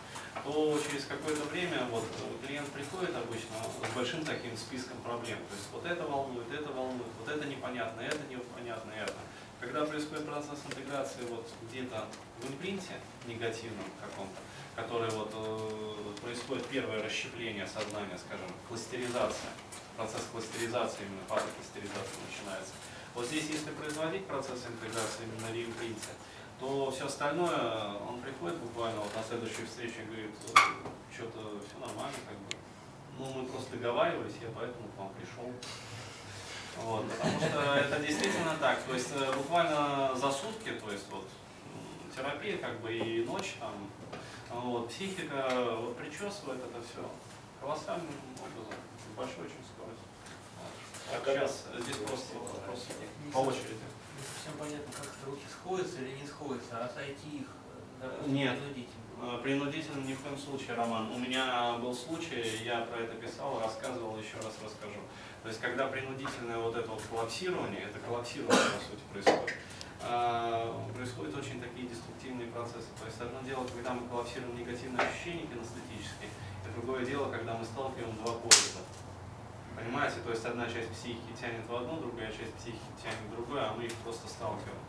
то 0.43 0.79
через 0.89 1.05
какое-то 1.05 1.43
время 1.45 1.85
вот 1.89 2.05
клиент 2.45 2.67
приходит 2.69 3.15
обычно 3.15 3.55
с 3.63 3.95
большим 3.95 4.25
таким 4.25 4.55
списком 4.57 4.97
проблем. 5.01 5.37
То 5.49 5.55
есть 5.55 5.67
вот 5.71 5.85
это 5.85 6.03
волнует, 6.05 6.51
это 6.53 6.71
волнует, 6.71 7.07
вот 7.19 7.29
это 7.35 7.45
непонятно, 7.47 8.01
это 8.01 8.19
непонятно, 8.29 8.91
это. 8.91 9.13
Когда 9.59 9.85
происходит 9.85 10.27
процесс 10.27 10.59
интеграции 10.69 11.21
вот 11.29 11.47
где-то 11.69 12.05
в 12.41 12.51
импринте 12.51 12.93
негативном 13.25 13.85
каком-то, 13.99 14.39
который 14.75 15.09
вот 15.11 15.31
э, 15.33 16.21
происходит 16.21 16.65
первое 16.67 17.01
расщепление 17.01 17.65
сознания, 17.65 18.17
скажем, 18.17 18.47
кластеризация, 18.67 19.49
процесс 19.95 20.23
кластеризации, 20.31 21.03
именно 21.05 21.23
фаза 21.27 21.47
кластеризации 21.55 22.19
начинается. 22.27 22.73
Вот 23.15 23.25
здесь, 23.25 23.47
если 23.49 23.71
производить 23.71 24.25
процесс 24.27 24.67
интеграции 24.67 25.23
именно 25.23 25.47
в 25.47 25.55
импринте, 25.55 26.11
то 26.59 26.91
все 26.91 27.05
остальное, 27.05 27.95
он 28.07 28.19
приходит 28.21 28.57
буквально 28.57 28.99
вот 28.99 29.15
на 29.15 29.23
следующую 29.23 29.67
встречу 29.67 30.01
и 30.01 30.05
говорит, 30.05 30.31
что-то 31.13 31.59
все 31.63 31.79
нормально, 31.79 32.17
как 32.27 32.37
бы. 32.37 32.57
Ну, 33.17 33.25
мы 33.31 33.47
просто 33.47 33.71
договаривались, 33.77 34.35
я 34.41 34.49
поэтому 34.53 34.89
к 34.89 34.97
вам 34.97 35.11
пришел. 35.13 35.51
Вот, 36.77 37.09
потому 37.09 37.39
что 37.39 37.75
это 37.75 37.99
действительно 37.99 38.55
так. 38.59 38.83
То 38.83 38.93
есть 38.93 39.11
э, 39.15 39.33
буквально 39.33 40.13
за 40.15 40.29
сутки, 40.29 40.71
то 40.71 40.91
есть 40.91 41.05
вот 41.09 41.25
терапия 42.13 42.57
как 42.57 42.81
бы 42.81 42.93
и 42.93 43.23
ночь 43.23 43.55
там, 43.59 43.73
вот, 44.49 44.89
психика 44.89 45.47
вот, 45.79 45.95
причесывает 45.97 46.59
это 46.59 46.81
все 46.83 47.09
колоссальным 47.61 48.11
образом, 48.39 48.73
большой 49.15 49.45
очень. 49.45 49.65
А 51.11 51.21
Сейчас 51.23 51.65
здесь 51.79 51.97
просто 51.97 52.37
вопрос 52.37 52.85
по 53.31 53.37
очереди. 53.39 53.85
Не 54.17 54.23
совсем 54.25 54.53
понятно, 54.59 54.91
как 54.93 55.05
это 55.05 55.25
руки 55.25 55.43
сходятся 55.51 56.01
или 56.01 56.11
не 56.21 56.27
сходятся, 56.27 56.83
а 56.85 56.89
сойти 56.93 57.39
их, 57.39 57.47
э, 58.01 58.07
допустим, 58.09 58.33
Нет. 58.33 58.57
принудительно. 58.57 59.03
Э, 59.21 59.39
Принудительно 59.43 60.03
ни 60.05 60.13
в 60.13 60.21
коем 60.21 60.37
случае, 60.37 60.75
Роман. 60.75 61.11
У 61.11 61.19
меня 61.19 61.73
был 61.77 61.93
случай, 61.93 62.43
я 62.63 62.81
про 62.81 62.99
это 62.99 63.15
писал, 63.15 63.59
рассказывал, 63.61 64.17
еще 64.17 64.35
раз 64.37 64.53
расскажу. 64.63 64.99
То 65.43 65.49
есть, 65.49 65.61
когда 65.61 65.87
принудительное 65.87 66.57
вот 66.57 66.75
это 66.75 66.89
вот 66.89 67.01
коллапсирование, 67.09 67.83
это 67.83 67.99
коллапсирование, 67.99 68.71
по 68.75 68.81
сути, 68.83 69.03
происходит, 69.13 69.55
э, 70.01 70.73
происходят 70.95 71.37
очень 71.37 71.61
такие 71.61 71.87
деструктивные 71.87 72.47
процессы. 72.47 72.89
То 72.99 73.05
есть, 73.05 73.21
одно 73.21 73.39
дело, 73.41 73.65
когда 73.67 73.93
мы 73.93 74.07
коллапсируем 74.09 74.57
негативные 74.57 75.07
ощущения 75.07 75.45
кинестетические, 75.47 76.29
и 76.65 76.79
другое 76.81 77.05
дело, 77.05 77.29
когда 77.31 77.53
мы 77.53 77.63
сталкиваем 77.63 78.15
два 78.17 78.33
полюса. 78.33 78.79
Понимаете? 79.75 80.17
То 80.23 80.31
есть, 80.31 80.45
одна 80.45 80.65
часть 80.67 80.91
психики 80.91 81.31
тянет 81.39 81.67
в 81.67 81.75
одну, 81.75 81.97
другая 81.99 82.31
часть 82.31 82.53
психики 82.55 82.89
тянет 83.01 83.19
в 83.27 83.31
другую, 83.31 83.61
а 83.61 83.73
мы 83.73 83.83
их 83.85 83.93
просто 84.03 84.27
сталкиваем. 84.27 84.79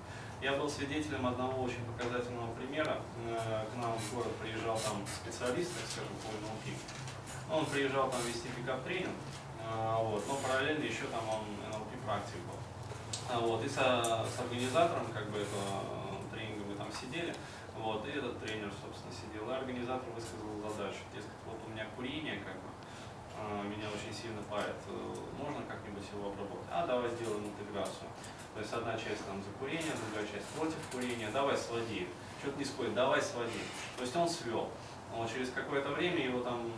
Я 0.42 0.52
был 0.52 0.68
свидетелем 0.68 1.26
одного 1.26 1.62
очень 1.64 1.84
показательного 1.86 2.52
примера. 2.54 2.98
Э, 3.26 3.64
К 3.72 3.76
нам 3.82 3.94
в 3.98 4.14
город 4.14 4.32
приезжал 4.42 4.78
там 4.78 5.02
специалист, 5.06 5.72
так 5.74 5.86
скажем, 5.90 6.12
по 6.22 6.28
НЛП. 6.28 6.76
Он 7.50 7.64
приезжал 7.66 8.10
там 8.10 8.20
вести 8.26 8.48
пикап-тренинг, 8.48 9.16
э, 9.60 9.94
вот, 10.02 10.22
но 10.28 10.34
параллельно 10.36 10.84
еще 10.84 11.04
там 11.10 11.24
он 11.28 11.42
НЛП 11.72 11.88
практик 12.04 12.36
был. 12.46 12.58
А, 13.32 13.40
Вот, 13.40 13.64
и 13.64 13.68
со- 13.68 14.24
с 14.28 14.38
организатором 14.38 15.06
как 15.12 15.30
бы 15.30 15.38
этого 15.38 15.82
э, 16.30 16.34
тренинга 16.36 16.64
мы 16.68 16.74
там 16.76 16.92
сидели, 16.92 17.34
вот, 17.78 18.06
и 18.06 18.10
этот 18.10 18.38
тренер, 18.44 18.70
собственно, 18.84 19.12
сидел, 19.12 19.50
и 19.50 19.54
организатор 19.54 20.06
высказал 20.14 20.52
задачу, 20.68 21.00
дескать, 21.14 21.32
вот 21.46 21.58
у 21.66 21.70
меня 21.70 21.86
курение, 21.96 22.36
как 22.44 22.54
бы, 22.54 22.68
э, 22.68 22.75
меня 23.64 23.88
очень 23.88 24.14
сильно 24.14 24.42
парит, 24.50 24.80
э, 24.88 25.14
можно 25.38 25.60
как-нибудь 25.68 26.04
его 26.12 26.30
обработать? 26.30 26.68
А, 26.70 26.86
давай 26.86 27.10
сделаем 27.10 27.44
интеграцию. 27.46 28.08
То 28.54 28.60
есть 28.60 28.72
одна 28.72 28.96
часть 28.96 29.24
там 29.26 29.42
за 29.42 29.50
курение, 29.58 29.92
другая 29.92 30.26
часть 30.26 30.46
против 30.56 30.80
курения, 30.90 31.28
давай 31.32 31.56
своди. 31.56 32.08
Что-то 32.40 32.58
не 32.58 32.64
сходит, 32.64 32.94
давай 32.94 33.20
своди. 33.20 33.60
То 33.96 34.02
есть 34.02 34.16
он 34.16 34.28
свел. 34.28 34.70
Вот, 35.12 35.30
через 35.30 35.50
какое-то 35.50 35.90
время 35.90 36.24
его 36.24 36.40
там 36.40 36.70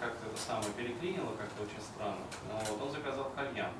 как-то 0.00 0.26
это 0.26 0.40
самое 0.40 0.72
переклинило, 0.72 1.36
как-то 1.36 1.62
очень 1.62 1.80
странно. 1.80 2.24
Вот, 2.68 2.82
он 2.82 2.90
заказал 2.90 3.30
кальян. 3.36 3.72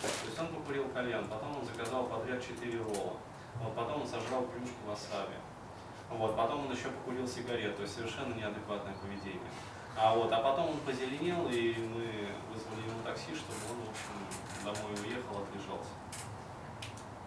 То 0.00 0.26
есть 0.26 0.38
он 0.38 0.48
покурил 0.48 0.88
кальян, 0.90 1.26
потом 1.26 1.58
он 1.58 1.64
заказал 1.64 2.06
подряд 2.06 2.40
4 2.40 2.78
ролла. 2.78 3.16
Вот, 3.56 3.74
потом 3.74 4.02
он 4.02 4.06
сожрал 4.06 4.42
плюшку 4.42 4.86
васаби. 4.86 5.34
Вот, 6.10 6.36
потом 6.36 6.66
он 6.66 6.72
еще 6.72 6.88
покурил 6.88 7.26
сигарет, 7.26 7.76
то 7.76 7.82
есть 7.82 7.94
совершенно 7.94 8.32
неадекватное 8.34 8.94
поведение. 8.94 9.50
А, 9.96 10.14
вот, 10.14 10.30
а 10.32 10.40
потом 10.40 10.70
он 10.70 10.78
позеленел, 10.86 11.48
и 11.48 11.74
мы 11.78 12.28
вызвали 12.52 12.86
ему 12.86 13.02
такси, 13.04 13.34
чтобы 13.34 13.58
он, 13.70 13.86
в 13.86 13.90
общем, 13.90 14.16
домой 14.64 14.92
уехал, 15.02 15.42
отлежался. 15.42 15.90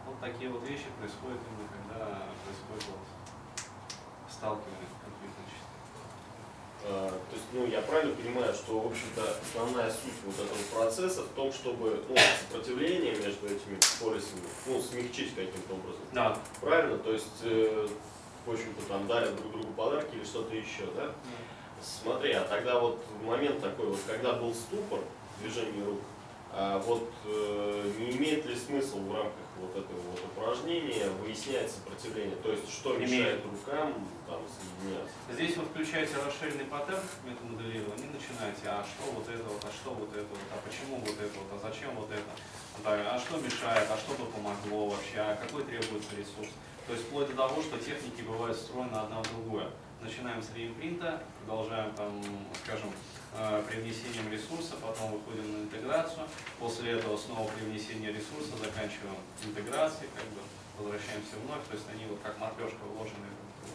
Вот 0.05 0.19
такие 0.19 0.49
вот 0.49 0.63
вещи 0.63 0.85
происходят 0.97 1.39
именно 1.47 1.67
когда 1.67 2.27
происходит 2.45 2.85
вот 2.91 3.05
сталкивание 4.29 4.87
конфликтных 5.03 5.47
частей. 5.47 5.71
А, 6.83 7.09
То 7.09 7.35
есть, 7.35 7.45
ну, 7.53 7.67
я 7.67 7.81
правильно 7.81 8.15
понимаю, 8.15 8.53
что, 8.53 8.79
в 8.79 8.87
общем-то, 8.87 9.21
основная 9.41 9.89
суть 9.91 10.17
вот 10.25 10.35
этого 10.35 10.81
процесса 10.81 11.23
в 11.23 11.29
том, 11.35 11.51
чтобы 11.53 12.03
ну, 12.09 12.15
сопротивление 12.17 13.15
между 13.15 13.45
этими 13.45 13.77
полюсами, 13.99 14.47
ну, 14.65 14.81
смягчить 14.81 15.35
каким-то 15.35 15.75
образом. 15.75 16.01
Да. 16.11 16.37
Правильно? 16.59 16.97
То 16.97 17.13
есть, 17.13 17.41
э, 17.43 17.87
в 18.45 18.51
общем-то, 18.51 18.81
там 18.87 19.07
дарят 19.07 19.35
друг 19.35 19.51
другу 19.51 19.73
подарки 19.73 20.15
или 20.15 20.23
что-то 20.23 20.55
еще, 20.55 20.85
да? 20.95 21.13
Смотри, 21.81 22.31
а 22.33 22.43
тогда 22.43 22.79
вот 22.79 23.03
момент 23.23 23.61
такой 23.61 23.87
вот, 23.87 23.99
когда 24.07 24.33
был 24.33 24.53
ступор 24.53 24.99
движения 25.41 25.83
рук, 25.83 25.99
а 26.53 26.79
вот 26.79 27.09
э, 27.25 27.91
не 27.97 28.11
имеет 28.11 28.45
ли 28.45 28.55
смысл 28.55 28.99
в 28.99 29.15
рамках 29.15 29.47
вот 29.57 29.71
этого 29.71 29.99
вот 30.11 30.19
упражнения 30.19 31.07
выяснять 31.23 31.71
сопротивление? 31.71 32.35
То 32.43 32.51
есть, 32.51 32.69
что 32.69 32.97
Имеет. 32.97 33.09
мешает 33.09 33.41
рукам 33.45 33.93
там 34.27 34.41
соединяться? 34.51 35.13
Здесь 35.31 35.55
вы 35.55 35.65
включаете 35.65 36.17
расширенный 36.17 36.65
паттерн 36.65 36.99
метамоделирования 37.23 38.03
и 38.03 38.13
начинаете, 38.13 38.67
а 38.67 38.83
что 38.83 39.11
вот 39.11 39.29
это 39.29 39.43
вот, 39.43 39.63
а 39.63 39.71
что 39.71 39.91
вот 39.91 40.09
это 40.11 40.27
вот, 40.27 40.39
а 40.51 40.59
почему 40.67 40.97
вот 40.99 41.15
это 41.15 41.33
вот, 41.39 41.49
а 41.55 41.71
зачем 41.71 41.95
вот 41.95 42.11
это, 42.11 42.31
а 42.83 43.17
что 43.17 43.37
мешает, 43.37 43.87
а 43.89 43.97
что 43.97 44.11
бы 44.21 44.29
помогло 44.29 44.89
вообще, 44.89 45.19
а 45.19 45.35
какой 45.35 45.63
требуется 45.63 46.11
ресурс. 46.17 46.51
То 46.85 46.93
есть 46.93 47.07
вплоть 47.07 47.27
до 47.29 47.35
того, 47.35 47.61
что 47.61 47.77
техники 47.77 48.21
бывают 48.23 48.57
встроены 48.57 48.95
одна 48.95 49.23
в 49.23 49.29
другое. 49.31 49.69
Начинаем 50.01 50.41
с 50.41 50.49
реимпринта, 50.55 51.21
продолжаем 51.45 51.93
там, 51.93 52.23
скажем, 52.63 52.89
э, 53.37 53.63
привнесением 53.69 54.31
ресурса, 54.31 54.73
потом 54.81 55.11
выходим 55.11 55.53
на 55.53 55.63
интеграцию, 55.65 56.25
после 56.57 56.93
этого 56.93 57.15
снова 57.15 57.47
привнесение 57.51 58.09
ресурса, 58.11 58.57
заканчиваем 58.57 59.13
интеграцией, 59.45 60.09
как 60.15 60.25
бы 60.33 60.41
возвращаемся 60.79 61.37
вновь, 61.45 61.63
то 61.67 61.73
есть 61.75 61.85
они 61.93 62.05
вот 62.09 62.19
как 62.23 62.39
матрешка 62.39 62.81
вложены. 62.81 63.29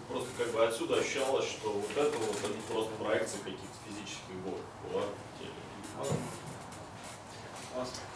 Просто 0.08 0.28
как 0.36 0.52
бы 0.52 0.66
отсюда 0.66 0.98
ощущалось, 0.98 1.46
что 1.46 1.72
вот 1.72 1.90
это 1.96 2.18
вот 2.18 2.36
это 2.42 2.58
просто 2.72 2.90
проекция 2.96 3.38
каких-то 3.44 3.78
физических 3.86 4.34
блоков 4.42 4.66
была 4.82 5.02
в 5.02 5.38
теле. 5.38 5.54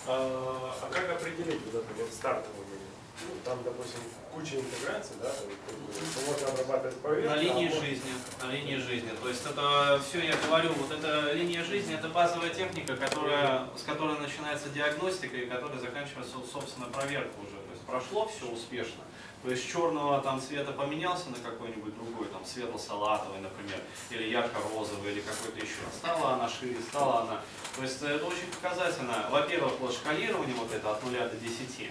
А, 0.09 0.75
а 0.83 0.91
как 0.91 1.11
определить 1.11 1.63
вот 1.67 1.75
это 1.77 1.95
вот 1.95 2.13
стартовый 2.13 2.67
момент? 2.67 2.90
Ну, 3.29 3.35
там, 3.45 3.63
допустим, 3.63 4.01
куча 4.33 4.57
интеграций, 4.57 5.17
да, 5.21 5.29
бы, 5.29 5.93
что 5.93 6.31
можно 6.31 6.49
обрабатывать 6.49 6.97
поверхность. 6.97 7.37
На 7.37 7.43
линии 7.43 7.67
а 7.67 7.71
можно- 7.71 7.87
жизни, 7.87 8.13
на 8.43 8.51
линии 8.51 8.77
жизни. 8.77 9.11
То 9.23 9.29
есть 9.29 9.47
это 9.47 10.01
все, 10.09 10.21
я 10.21 10.37
говорю, 10.37 10.73
вот 10.75 10.91
эта 10.91 11.33
линия 11.33 11.63
жизни, 11.65 11.95
это 11.95 12.09
базовая 12.09 12.51
техника, 12.51 12.97
которая, 12.97 13.69
с 13.77 13.83
которой 13.83 14.19
начинается 14.19 14.69
диагностика 14.71 15.37
и 15.37 15.47
которая 15.47 15.79
заканчивается, 15.79 16.37
собственно, 16.51 16.87
проверка 16.87 17.35
уже. 17.41 17.57
То 17.57 17.73
есть 17.73 17.85
прошло 17.87 18.29
все 18.29 18.47
успешно. 18.47 19.03
То 19.43 19.51
есть 19.51 19.71
черного 19.73 20.21
там 20.21 20.39
цвета 20.39 20.73
поменялся 20.73 21.31
на 21.31 21.37
какой-нибудь 21.37 21.95
другой, 21.95 22.29
там 22.29 22.45
светло-салатовый, 22.45 23.41
например, 23.41 23.81
или 24.11 24.25
ярко-розовый, 24.25 25.13
или 25.13 25.21
какой-то 25.21 25.59
еще. 25.59 25.81
Стала 25.97 26.35
она 26.35 26.47
шире, 26.47 26.77
стала 26.91 27.23
она. 27.23 27.41
То 27.75 27.83
есть 27.83 28.03
это 28.03 28.25
очень 28.25 28.49
показательно. 28.55 29.29
Во-первых, 29.31 29.73
вот 29.81 29.95
шкалирование 29.95 30.55
вот 30.57 30.71
это 30.73 30.93
от 30.93 31.03
0 31.03 31.13
до 31.13 31.37
10. 31.37 31.91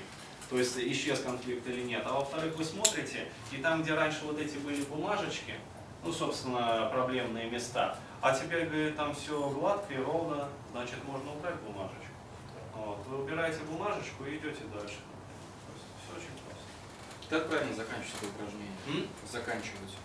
То 0.49 0.57
есть 0.57 0.77
исчез 0.77 1.19
конфликт 1.19 1.67
или 1.67 1.83
нет. 1.83 2.03
А 2.05 2.13
во-вторых, 2.13 2.55
вы 2.55 2.63
смотрите, 2.63 3.27
и 3.51 3.57
там, 3.57 3.83
где 3.83 3.93
раньше 3.93 4.25
вот 4.25 4.39
эти 4.39 4.57
были 4.57 4.81
бумажечки, 4.83 5.53
ну, 6.03 6.11
собственно, 6.11 6.89
проблемные 6.91 7.49
места, 7.49 7.97
а 8.21 8.33
теперь, 8.33 8.65
говорит, 8.65 8.97
там 8.97 9.13
все 9.13 9.49
гладко 9.49 9.93
и 9.93 9.97
ровно, 9.97 10.49
значит, 10.71 11.03
можно 11.05 11.31
убрать 11.33 11.55
бумажечку. 11.55 11.99
Вот. 12.75 13.05
Вы 13.07 13.23
убираете 13.23 13.59
бумажечку 13.69 14.25
и 14.25 14.37
идете 14.37 14.63
дальше. 14.73 14.97
То 14.97 15.71
есть 15.73 15.85
все 16.01 16.17
очень 16.17 16.35
просто. 16.43 16.63
Как 17.29 17.49
правильно 17.49 17.75
заканчивать 17.75 18.23
упражнение? 18.23 18.77
М? 18.87 19.07
Заканчивать. 19.29 19.97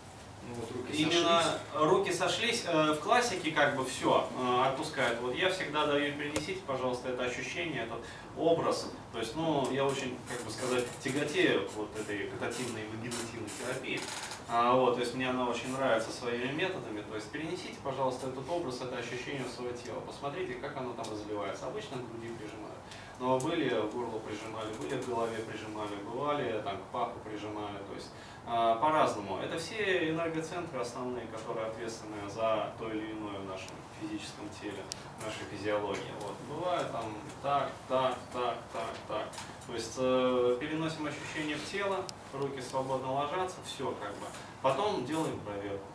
Ну 0.48 0.54
вот 0.60 0.70
руки 0.70 0.92
Именно 0.92 1.42
сошлись. 1.42 1.60
руки 1.74 2.12
сошлись, 2.12 2.64
э, 2.66 2.92
в 2.92 3.00
классике 3.00 3.50
как 3.50 3.76
бы 3.76 3.84
все 3.84 4.28
отпускают. 4.64 5.20
Вот 5.20 5.34
я 5.34 5.50
всегда 5.50 5.86
даю 5.86 6.14
принесите, 6.16 6.60
пожалуйста, 6.66 7.08
это 7.10 7.24
ощущение, 7.24 7.84
этот 7.84 8.00
образ. 8.36 8.90
То 9.12 9.18
есть, 9.18 9.36
ну, 9.36 9.70
я 9.70 9.84
очень, 9.84 10.16
как 10.28 10.42
бы 10.42 10.50
сказать, 10.50 10.84
тяготею 11.02 11.68
вот 11.76 11.88
этой 11.98 12.28
катативной 12.28 12.82
вагинативной 12.88 13.48
терапии. 13.58 14.00
А, 14.48 14.74
вот, 14.74 14.94
то 14.96 15.00
есть 15.00 15.14
мне 15.14 15.30
она 15.30 15.48
очень 15.48 15.72
нравится 15.72 16.10
своими 16.10 16.52
методами. 16.52 17.02
То 17.02 17.14
есть 17.14 17.30
перенесите, 17.30 17.76
пожалуйста, 17.82 18.28
этот 18.28 18.48
образ, 18.48 18.80
это 18.82 18.96
ощущение 18.98 19.44
в 19.44 19.50
свое 19.50 19.72
тело. 19.72 20.00
Посмотрите, 20.00 20.54
как 20.54 20.76
оно 20.76 20.92
там 20.92 21.06
разливается. 21.10 21.66
Обычно 21.66 21.96
к 21.96 22.10
груди 22.10 22.28
прижимают. 22.34 22.74
Но 23.20 23.38
были, 23.38 23.68
в 23.68 23.94
горло 23.94 24.18
прижимали, 24.18 24.72
были 24.74 25.00
в 25.00 25.08
голове 25.08 25.38
прижимали, 25.38 25.94
бывали 26.04 26.60
там 26.62 26.78
к 26.78 26.82
паху 26.90 27.20
прижимали, 27.20 27.78
то 27.88 27.94
есть 27.94 28.10
по-разному. 28.44 29.38
Это 29.38 29.58
все 29.58 30.10
энергоцентры 30.10 30.80
основные, 30.80 31.26
которые 31.28 31.66
ответственны 31.66 32.28
за 32.28 32.72
то 32.78 32.88
или 32.90 33.12
иное 33.12 33.38
в 33.38 33.46
нашем 33.46 33.70
физическом 34.00 34.48
теле, 34.60 34.82
в 35.18 35.24
нашей 35.24 35.44
физиологии. 35.50 36.12
Вот. 36.20 36.34
Бывает 36.48 36.90
там 36.92 37.04
так, 37.42 37.70
так, 37.88 38.16
так, 38.32 38.58
так, 38.72 38.94
так. 39.08 39.28
То 39.66 39.72
есть 39.74 39.94
э, 39.98 40.56
переносим 40.60 41.06
ощущение 41.06 41.56
в 41.56 41.70
тело, 41.70 42.04
руки 42.32 42.60
свободно 42.60 43.12
ложатся, 43.12 43.56
все 43.64 43.90
как 44.00 44.10
бы. 44.12 44.26
Потом 44.62 45.04
делаем 45.04 45.38
проверку. 45.40 45.86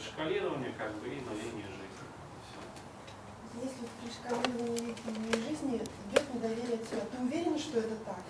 Шкалирование 0.00 0.72
как 0.78 0.92
бы 0.96 1.08
и 1.08 1.20
на 1.20 1.32
линии 1.32 1.64
жизни. 1.64 1.88
Всё. 2.44 2.60
Если 3.62 3.88
при 4.00 4.10
шкалировании 4.10 5.48
жизни 5.48 5.76
идет 5.76 6.34
недоверие 6.34 6.78
тела, 6.78 7.02
ты 7.10 7.18
уверен, 7.22 7.58
что 7.58 7.80
это 7.80 7.96
так? 8.04 8.20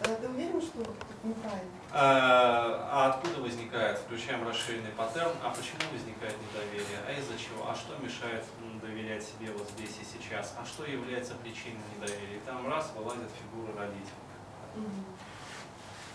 А 0.00 0.04
Ты 0.04 0.28
уверен, 0.28 0.60
что 0.60 0.80
это 0.82 0.92
неправильно? 1.24 1.72
А 1.92 2.88
а 2.90 3.10
откуда 3.10 3.40
возникает, 3.40 3.98
включаем 3.98 4.46
расширенный 4.46 4.90
паттерн, 4.92 5.32
а 5.42 5.50
почему 5.50 5.80
возникает 5.92 6.36
недоверие, 6.40 6.98
а 7.06 7.12
из-за 7.18 7.38
чего, 7.38 7.68
а 7.68 7.74
что 7.74 7.96
мешает 8.02 8.44
доверять 8.80 9.22
себе 9.22 9.52
вот 9.52 9.68
здесь 9.70 9.94
и 10.00 10.04
сейчас, 10.04 10.54
а 10.58 10.64
что 10.64 10.84
является 10.84 11.34
причиной 11.34 11.82
недоверия. 11.94 12.36
И 12.36 12.40
там 12.46 12.68
раз 12.68 12.92
вылазят 12.96 13.30
фигуры 13.38 13.72
родителей. 13.76 14.26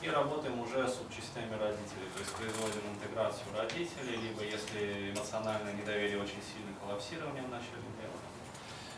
И 0.01 0.09
работаем 0.09 0.59
уже 0.59 0.87
с 0.87 0.95
субчастями 0.95 1.55
родителей, 1.55 2.11
то 2.13 2.19
есть 2.19 2.35
производим 2.35 2.83
интеграцию 2.91 3.47
родителей, 3.55 4.17
либо 4.17 4.43
если 4.43 5.11
эмоциональное 5.11 5.73
недоверие 5.73 6.19
очень 6.19 6.43
сильно 6.43 6.75
коллапсирование 6.81 7.43
начали 7.43 7.79
делать. 7.95 8.27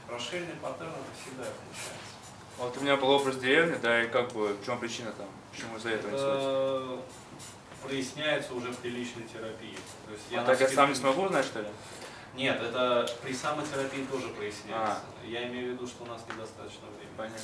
Расширенный 0.09 0.55
паттерн 0.61 0.89
это 0.89 1.13
всегда 1.13 1.43
включается. 1.43 2.24
Вот 2.57 2.77
у 2.77 2.81
меня 2.81 2.95
был 2.95 3.09
образ 3.09 3.37
деревни, 3.37 3.77
да, 3.81 4.03
и 4.03 4.07
как 4.07 4.31
бы 4.31 4.53
в 4.53 4.65
чем 4.65 4.79
причина 4.79 5.11
там, 5.11 5.27
почему 5.51 5.75
из-за 5.77 5.89
этого 5.89 6.11
инсульт? 6.11 6.33
Это 6.33 7.01
проясняется 7.85 8.53
уже 8.53 8.73
при 8.73 8.89
личной 8.89 9.23
терапии. 9.23 9.77
То 10.05 10.13
есть 10.13 10.23
А 10.33 10.37
на 10.37 10.45
так 10.45 10.61
я 10.61 10.67
сам 10.69 10.89
не 10.89 10.95
смогу 10.95 11.27
знать, 11.27 11.45
что 11.45 11.61
ли? 11.61 11.67
Нет, 12.35 12.61
это 12.61 13.09
при 13.21 13.33
самотерапии 13.33 14.05
тоже 14.05 14.29
проясняется. 14.29 15.01
Я 15.23 15.47
имею 15.47 15.69
в 15.69 15.73
виду, 15.73 15.87
что 15.87 16.03
у 16.03 16.07
нас 16.07 16.21
недостаточно 16.29 16.87
времени. 16.97 17.15
Понятно. 17.17 17.39